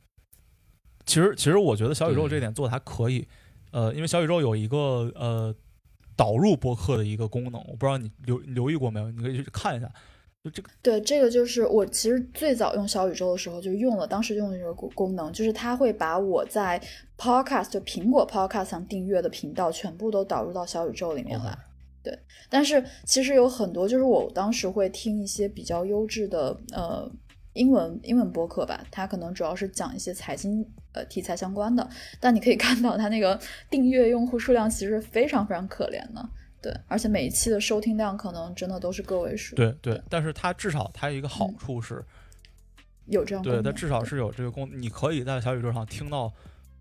[1.07, 3.27] 其实其实我觉得小宇宙这点做的还可以，
[3.71, 5.55] 呃，因为小宇宙有一个呃
[6.17, 9.89] 导入播客的一个功能，我不知道你留留意过没有，你可以去看一下。
[10.43, 16.79] 就这个对这个就是我其实最早用小宇宙的时候就用了，当时用的这个功功能，就是它会把我在
[17.17, 21.57] Podcast 就苹果 Podcast 上订阅的频道全部都导入到小宇宙里面来。
[22.05, 22.17] 对，
[22.51, 27.11] 但是其实有很多就是我当时会听一些比较优质的呃
[27.55, 31.89] 英文英文播客吧，它可能主要是讲一些财经呃题材相关的，
[32.21, 33.41] 但你可以看到它那个
[33.71, 36.29] 订阅用户数量其实非常非常可怜的。
[36.61, 39.55] 对，而且每一期的收听量可能真的都是个位数。
[39.55, 42.05] 对对，但是它至少它有一个好处是，
[43.07, 46.33] 有这样对它至少是有这个功，你可以在小宇宙上听到，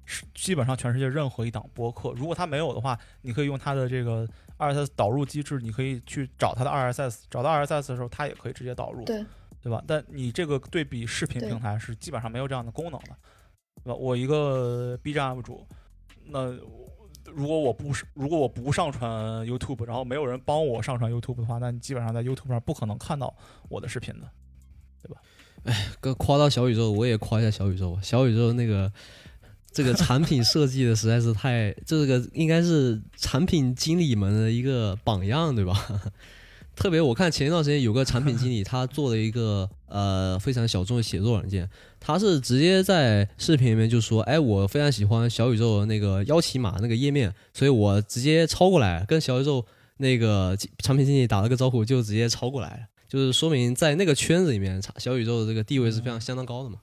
[0.05, 2.13] 是基本上全世界任何一档播客。
[2.13, 4.25] 如果它没有的话，你可以用它的这个
[4.57, 9.25] RSS 导入机制，你可以去找它的 RSS，找到 RSS 的时候，它也可以直接导入，对
[9.61, 9.83] 对吧？
[9.87, 13.15] 但你这个对比视频平台是基本上没有这样的功能的，
[13.83, 13.95] 对吧？
[13.95, 15.65] 我一个 B 站 UP 主，
[16.25, 16.57] 那。
[17.33, 19.09] 如果我不是，如果我不上传
[19.47, 23.33] YouTube，然后没有人帮我上传 YouTube 的话，那你基本上在 YouTube 上不可能看到
[23.69, 24.29] 我的视频的，
[25.01, 25.21] 对吧？
[25.63, 28.01] 哎，哥夸到小宇宙，我也夸一下小宇宙吧。
[28.03, 28.91] 小宇宙那个
[29.73, 36.01] 这个产品设计的实在是太，这个应该是产品经理们的一个榜样，对吧？
[36.75, 41.69] 特别我看前一段时间有个产品经理，他做了一个呃非常小众的写作软件，
[41.99, 49.63] 他是直接在视频里面就说，哎，我非常喜欢小宇宙那个邀请码那个页面，所以我直接抄过来，跟小宇宙
[49.97, 56.77] 那个产品经理打了个招呼，就直接抄过来，就是说明在那个圈子里面，小宇宙的这个地位是非常相当高的嘛。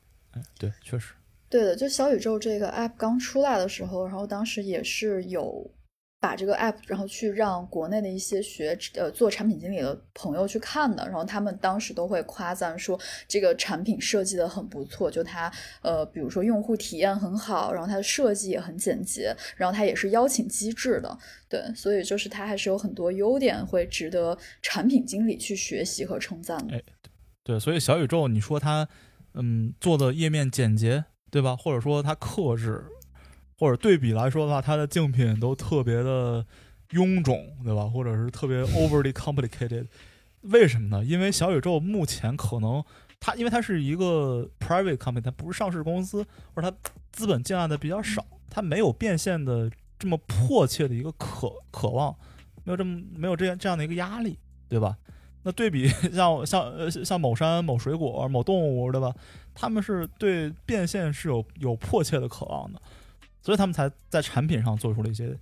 [0.56, 1.14] 对，确实，
[1.50, 5.70] 对的，就小宇宙这个 app 刚出来的时候，然后当时也是有。
[6.22, 26.76] 把这个 app，然后去让国内的一些学呃做产品经理的朋友去看的，然后他们当时都会夸赞说这个产品设计的很不错，就它呃比如说用户体验很好，然后它的设计也很简洁，然后它也是邀请机制的，对，所以就是它还是有很多优点会值得产品经理去学习和称赞的。
[26.76, 26.82] 哎，
[27.42, 28.86] 对，所以小宇宙你说它
[29.32, 31.56] 嗯做的页面简洁，对吧？
[31.56, 32.84] 或者说它克制。
[33.58, 36.42] 或者对比来说的话，它的竞品都特别的
[36.92, 37.84] 臃肿，对吧？
[37.84, 39.86] 或者是特别 overly complicated。
[40.40, 41.04] 为什么呢？
[41.04, 42.82] 因为小宇宙目前可能
[43.20, 46.74] 它，因为它是一个 private company，它不是上市公司，或者它
[47.12, 52.16] 资本进来的比较少，它没有变现的这么迫切的一个渴渴望，
[52.64, 54.38] 没有这么没有这样这样的一个压力，
[54.70, 54.96] 对吧？
[55.42, 59.14] 那对比 像像呃像某山某水果某动物，对吧？
[59.54, 62.80] 他们是对变现是有有迫切的渴望的。
[63.42, 65.34] 所以他们才在产品上做出了一些，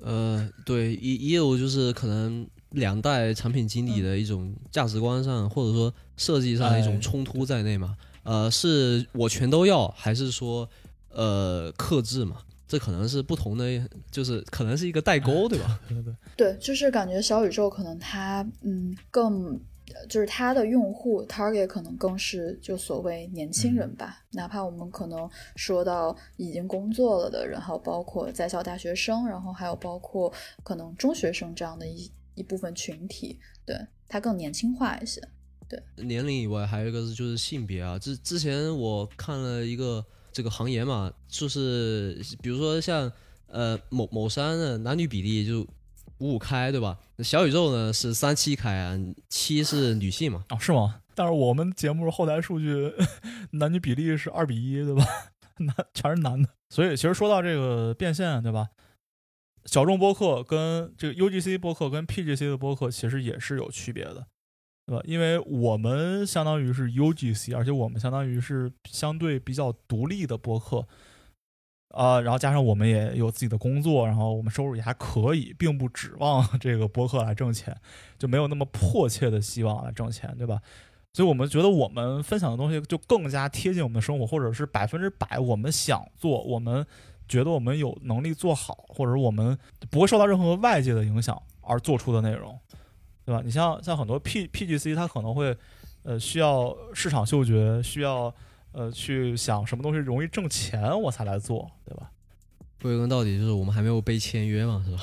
[0.00, 7.96] 呃，对，也也有就是可能两代产品经理的一种价值观上或者说设计上的一种冲突在内嘛。
[8.22, 10.68] 呃，是我全都要，还是说
[11.08, 12.42] 呃克制嘛？
[12.68, 15.80] 这可能是不同的，就是可能是一个代沟，对吧？
[15.88, 19.58] 对对 对，就是感觉小宇宙可能它嗯更。
[20.06, 30.30] 就是它的用户 target 可能更是就所谓年轻人吧，哪怕我们可能说到已经工作了的，人，还有包括在校大学生，然后还有包括
[30.62, 33.74] 可能中学生这样的一一部分群体，对
[34.06, 35.26] 它更年轻化一些。
[35.66, 43.10] 对，年龄以外还有一个是就是性别啊，之之前我看了一个这个行业嘛，就是比如说像
[43.46, 45.60] 呃某某山的男女比例就
[46.18, 46.98] 五五开，对吧？
[47.18, 48.98] 小宇宙呢是三七开啊，
[49.28, 50.44] 七是女性嘛。
[50.50, 51.00] 哦，是吗？
[51.14, 52.92] 但是我们节目后台数据
[53.52, 55.04] 男女比例是二比一，对吧？
[55.58, 58.68] 男全是男的，所以其实说到这个变现，对吧？
[59.64, 64.26] 小众播客跟这个 UGC 播客跟 PGC 的播客其实也是有区别的，
[64.88, 65.02] 对吧？
[65.06, 70.88] 因为我们相当于是 UGC，而且我们相当于是相对比较独立的播客，
[71.94, 77.76] 啊、然后加上我们也有自己的工作，然后我们收入也还可以，并不指望这个播客来挣钱，
[78.18, 80.58] 就没有那么迫切的希望来挣钱，对吧？
[81.12, 86.86] 所以我们觉得我们分享的东西就更加贴近我们的生活，或者是百分之百我们想做，我们
[87.26, 89.58] 觉得我们有能力做好，或者我们
[89.90, 92.58] 不会受到任何外界的影响而做出的内容，
[93.28, 93.42] 对吧？
[93.44, 95.54] 你像像很多 P PGC，它可能会
[96.02, 98.34] 呃需要市场嗅觉，需要
[98.72, 102.10] 呃去想什么东西容易挣钱，我才来做，对吧？
[102.80, 105.02] 归根到底就是我们还没有被签约嘛，是吧？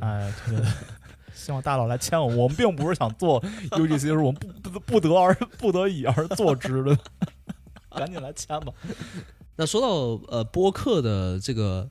[0.00, 0.70] 哎，对对对，
[1.32, 2.26] 希望大佬来签我。
[2.26, 3.40] 我们并不是想做
[3.72, 6.98] UGC，是我们不不不得而不得已而做之的，
[7.96, 8.72] 赶紧来签吧。
[9.56, 9.88] 那说到
[10.36, 11.88] 呃播客的这个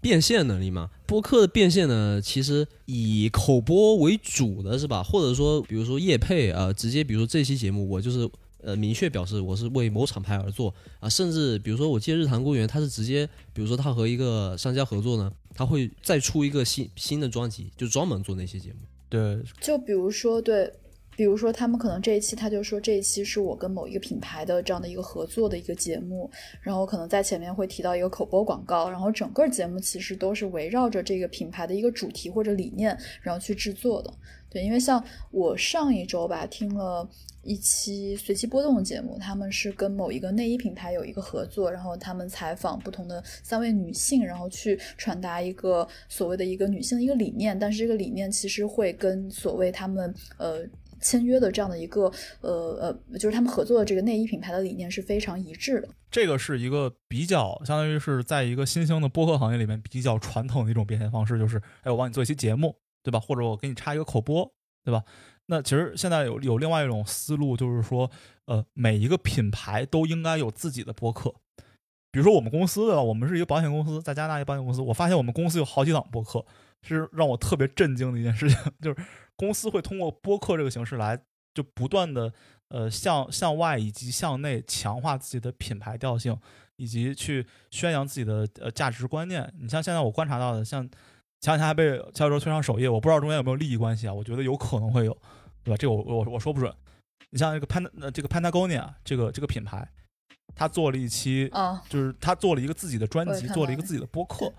[0.00, 5.02] 变现能力嘛，播客的变现呢，其实以口播为主的是吧？
[5.02, 8.28] 或者说，比如说业配啊、呃直接比如说这期节目我就是
[8.62, 18.78] 呃明确表示我是为某厂牌而做啊，甚至比如说我借日坛公园，它是直接比如说他和一个商家合作呢，他会再出一个新新的专辑，就专门做那些节目。
[19.08, 20.72] 对，就比如说对。
[21.16, 34.12] 比如说，他们可能这一期他就说这一期是我跟某一个品牌的这样的一个合作的一个节目，然后可能在前面会提到一个口播广告，然后整个节目其实都是围绕着这个品牌的一个主题或者理念，然后去制作的。
[34.50, 35.02] 对，因为像
[35.32, 37.08] 我上一周吧听了
[37.42, 50.64] 一期随机波动的节目，他们是跟某一个内衣品牌有一个合作，然后他们采访不同的三位女性，然后去传达一个所谓的一个女性的一个理念，但是这个理念其实会跟所谓他们呃。
[51.04, 55.88] 签约的这样的一个呃呃，就是他们合作的这个内衣品牌的理念是非常一致的。
[56.10, 63.20] 这个是一个比较，相当于是在一个新兴的播客行业里面比较传统的一种变现方式，就是哎，我帮你做一期节目，对吧？
[63.20, 64.50] 或者我给你插一个口播，
[64.84, 65.04] 对吧？
[65.46, 68.10] 那其实现在有有另外一种思路，就是说，
[68.46, 71.34] 呃，每一个品牌都应该有自己的播客。
[72.10, 76.46] 比如说我们公司的，我们是一个保险公司，在加拿大一个保险公司，我发现我们公司有好几档播客，
[76.86, 79.04] 是让我特别震惊的一件事情， 就是
[79.36, 81.18] 公司会通过播客这个形式来，
[81.54, 82.32] 就不断的
[82.68, 86.38] 呃向向外以及向内强化自己的品牌调性，
[86.76, 89.52] 以及去宣扬自己的呃价值观念。
[89.58, 90.82] 你像现在我观察到的，像
[91.40, 94.12] 前两天还被销售推上首页，我不知道中间有没有利益关系啊？
[94.14, 95.12] 我觉得有可能会有，
[95.62, 95.76] 对吧？
[95.76, 96.72] 这个我我我说不准。
[97.30, 99.86] 你像这个呃这个 Patagonia 这个这个品牌，
[100.54, 104.54] 他做了一期，啊，就是他做了一个自己的专辑，做了一个自己的播客，就是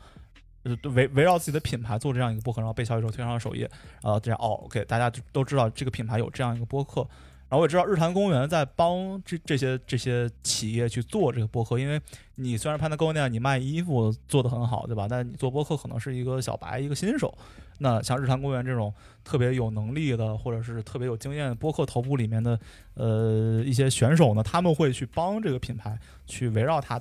[0.93, 3.69] 围围绕自己的品牌做这样一个播客，然后被小宇宙推上了首页，
[4.01, 7.07] 然后这样哦，OK，大家就都知道这个品牌有这样一个播客。
[7.47, 12.01] 然后我也知道日坛公园在帮这这些这些企业去做这个播客，因为
[12.35, 15.05] 你虽然 Patagonia 你卖衣服做得很好，对吧？
[15.07, 17.31] 但是你做播客可能是一个小白，一个新手。
[17.77, 18.91] 那像日坛公园这种
[19.23, 22.59] 特别有能力的，或者是特别有经验的播客头部里面的
[22.95, 25.95] 呃一些选手呢，他们会去帮这个品牌
[26.25, 26.99] 去围绕它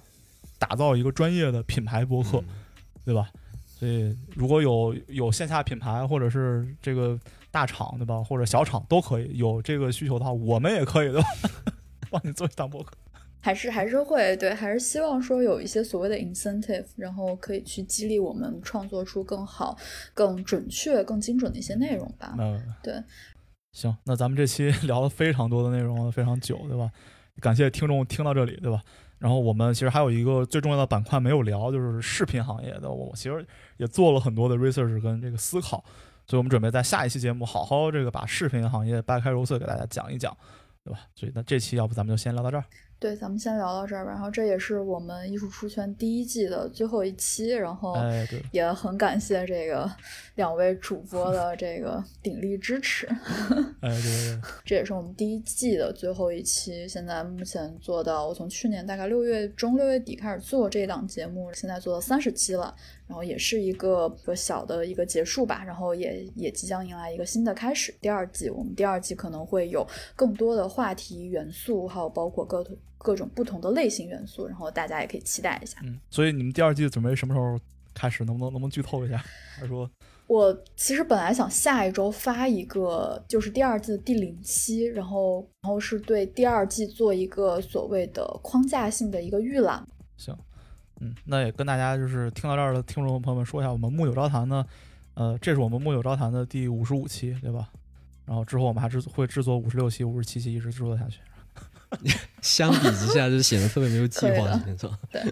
[0.58, 2.44] 打造一个专业的品牌播客，
[3.02, 3.30] 对吧？
[3.84, 7.20] 所以如果有有线下品牌或者是这个
[7.50, 8.22] 大厂，对吧？
[8.24, 11.28] 或者小厂都可以有这个需求的话，我们也可以，对吧？
[12.10, 12.96] 帮你做一档播客。
[13.42, 19.76] 还是还是会对，还是希望说有一些所谓的 incentive，然后可以去激励我们创作出更好、
[20.14, 22.34] 更准确、更精准的一些内容吧。
[22.38, 22.94] 嗯，对，
[23.72, 26.90] 行，那咱们这期 聊了非常多的内容，非常久，对吧？
[27.38, 28.80] 感谢听众听到这里，对吧？
[29.24, 32.90] 然后我们其实还有一个最重要的板块没有聊，就是视频行业的。
[32.90, 33.46] 我其实
[33.78, 35.82] 也做了很多的 research 跟这个思考，
[36.26, 40.36] 所以我们准备在下一期节目好好这个把视频行业掰开揉碎给大家讲一讲，
[40.84, 41.00] 对吧？
[41.14, 42.64] 所以那这期要不咱们就先聊到这儿。
[43.04, 44.10] 对，咱们先聊到这儿吧。
[44.10, 47.94] 然后这也是我们艺术出圈第一季的最后一期，然后
[48.50, 49.86] 也很感谢这个
[50.36, 53.06] 两位主播的这个 鼎力支持。
[53.82, 56.88] 哎，对对对， 这也是我们第一季的最后一期。
[56.88, 62.74] 现在目前做到，我从去年大概六月中六月底开始做这档节目，现在做到三十期了。
[63.06, 67.94] 然后也是一个个小的一个结束吧，然后也也即将迎来一个新的开始。
[68.00, 69.86] 第二季，我们第二季可能会有
[70.16, 72.64] 更多的话题元素，还有包括各
[72.96, 75.78] 各种不同的类型元素，然后大家也可以期待一下。
[75.84, 77.60] 嗯，所以你们第二季准备什么时候
[77.92, 78.24] 开始？
[78.24, 79.22] 能不能能不能剧透一下？
[79.60, 79.88] 他说，
[80.26, 89.86] 我其实本来想下一周发一个，就是第二季的第零期，然后然后是对第二季做一个所谓的框架性的一个预览。
[90.16, 90.34] 行。
[91.04, 94.64] 嗯，那也跟大家就是听到这儿的听众朋友们说一下，我们木九招谈呢，
[95.12, 97.68] 呃，这是我们木九招谈的第五十五期，对吧？
[98.24, 101.18] 然后之后我们还是会制作五十六期、五十七期，一直制作下去。
[102.40, 104.98] 相比之下，就显得特别没有计划性，是吧？
[105.12, 105.22] 对，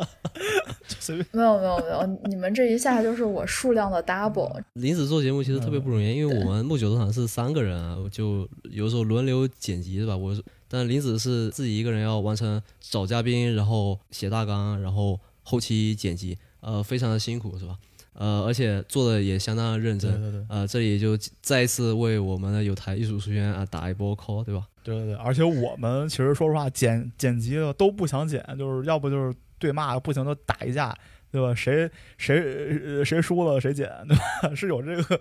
[0.88, 1.26] 随便。
[1.32, 4.62] 没有没有没有，你们这一下就是我数量的 double。
[4.74, 10.16] 林子做节目其实特别不容易，因为我们木九团是三个人啊，就有时候轮流剪辑，是吧？
[10.16, 10.34] 我。
[10.72, 17.76] 但林子是自己一个人要完成找嘉宾，然后写大纲，然后后期剪辑，呃，非常的辛苦，是吧？
[18.14, 20.10] 呃，而且做的也相当认真。
[20.12, 20.46] 对对对。
[20.48, 24.66] 呃，这里就再一次为我们的有台艺术书院啊打一波 call，对吧？
[24.82, 25.14] 对对对。
[25.16, 30.96] 而且我们其实说实话，剪剪辑的都不想剪，就是要不就是对骂，不行就打一架，
[31.30, 31.54] 对吧？
[31.54, 34.22] 谁谁谁输了谁剪，对吧？
[34.56, 35.20] 是有这个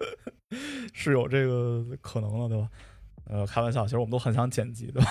[0.93, 2.69] 是有这个可能的，对吧？
[3.31, 5.09] 呃，开玩笑，其实我们都很想剪辑，对吧？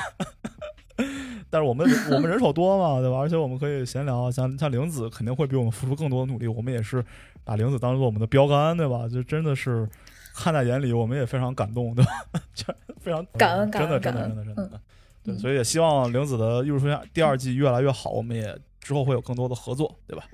[1.49, 3.17] 但是我们我们人手多嘛，对吧？
[3.17, 7.05] 而且我们可以闲聊，像像玲子肯定会比我们付出更多的努力，我们也是
[7.43, 9.09] 把玲子当做我们的标杆，对吧？
[9.09, 9.89] 就真的是
[10.35, 12.13] 看在眼里，我们也非常感动，对吧？
[13.01, 14.81] 非常感恩，感恩，真的，真的，真的，真的。
[15.25, 20.25] 对，所以也希望玲子的艺术生涯第二季越来越好，我们也之后会有更多的合作，对吧？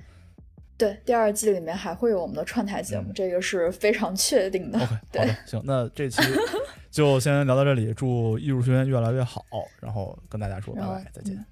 [0.77, 4.77] 对，第二季里面还会有我们的串台节目，这个是非常确定的。
[4.77, 6.21] OK，好的，行，那这期
[6.91, 9.43] 就先聊到这里，祝艺术学院越来越好，
[9.81, 11.43] 然后跟大家说拜拜，再见。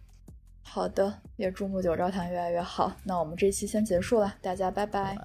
[0.61, 2.95] 好的，也祝木九招谈越来越好。
[3.03, 5.17] 那我们这期先结束了，大家拜拜。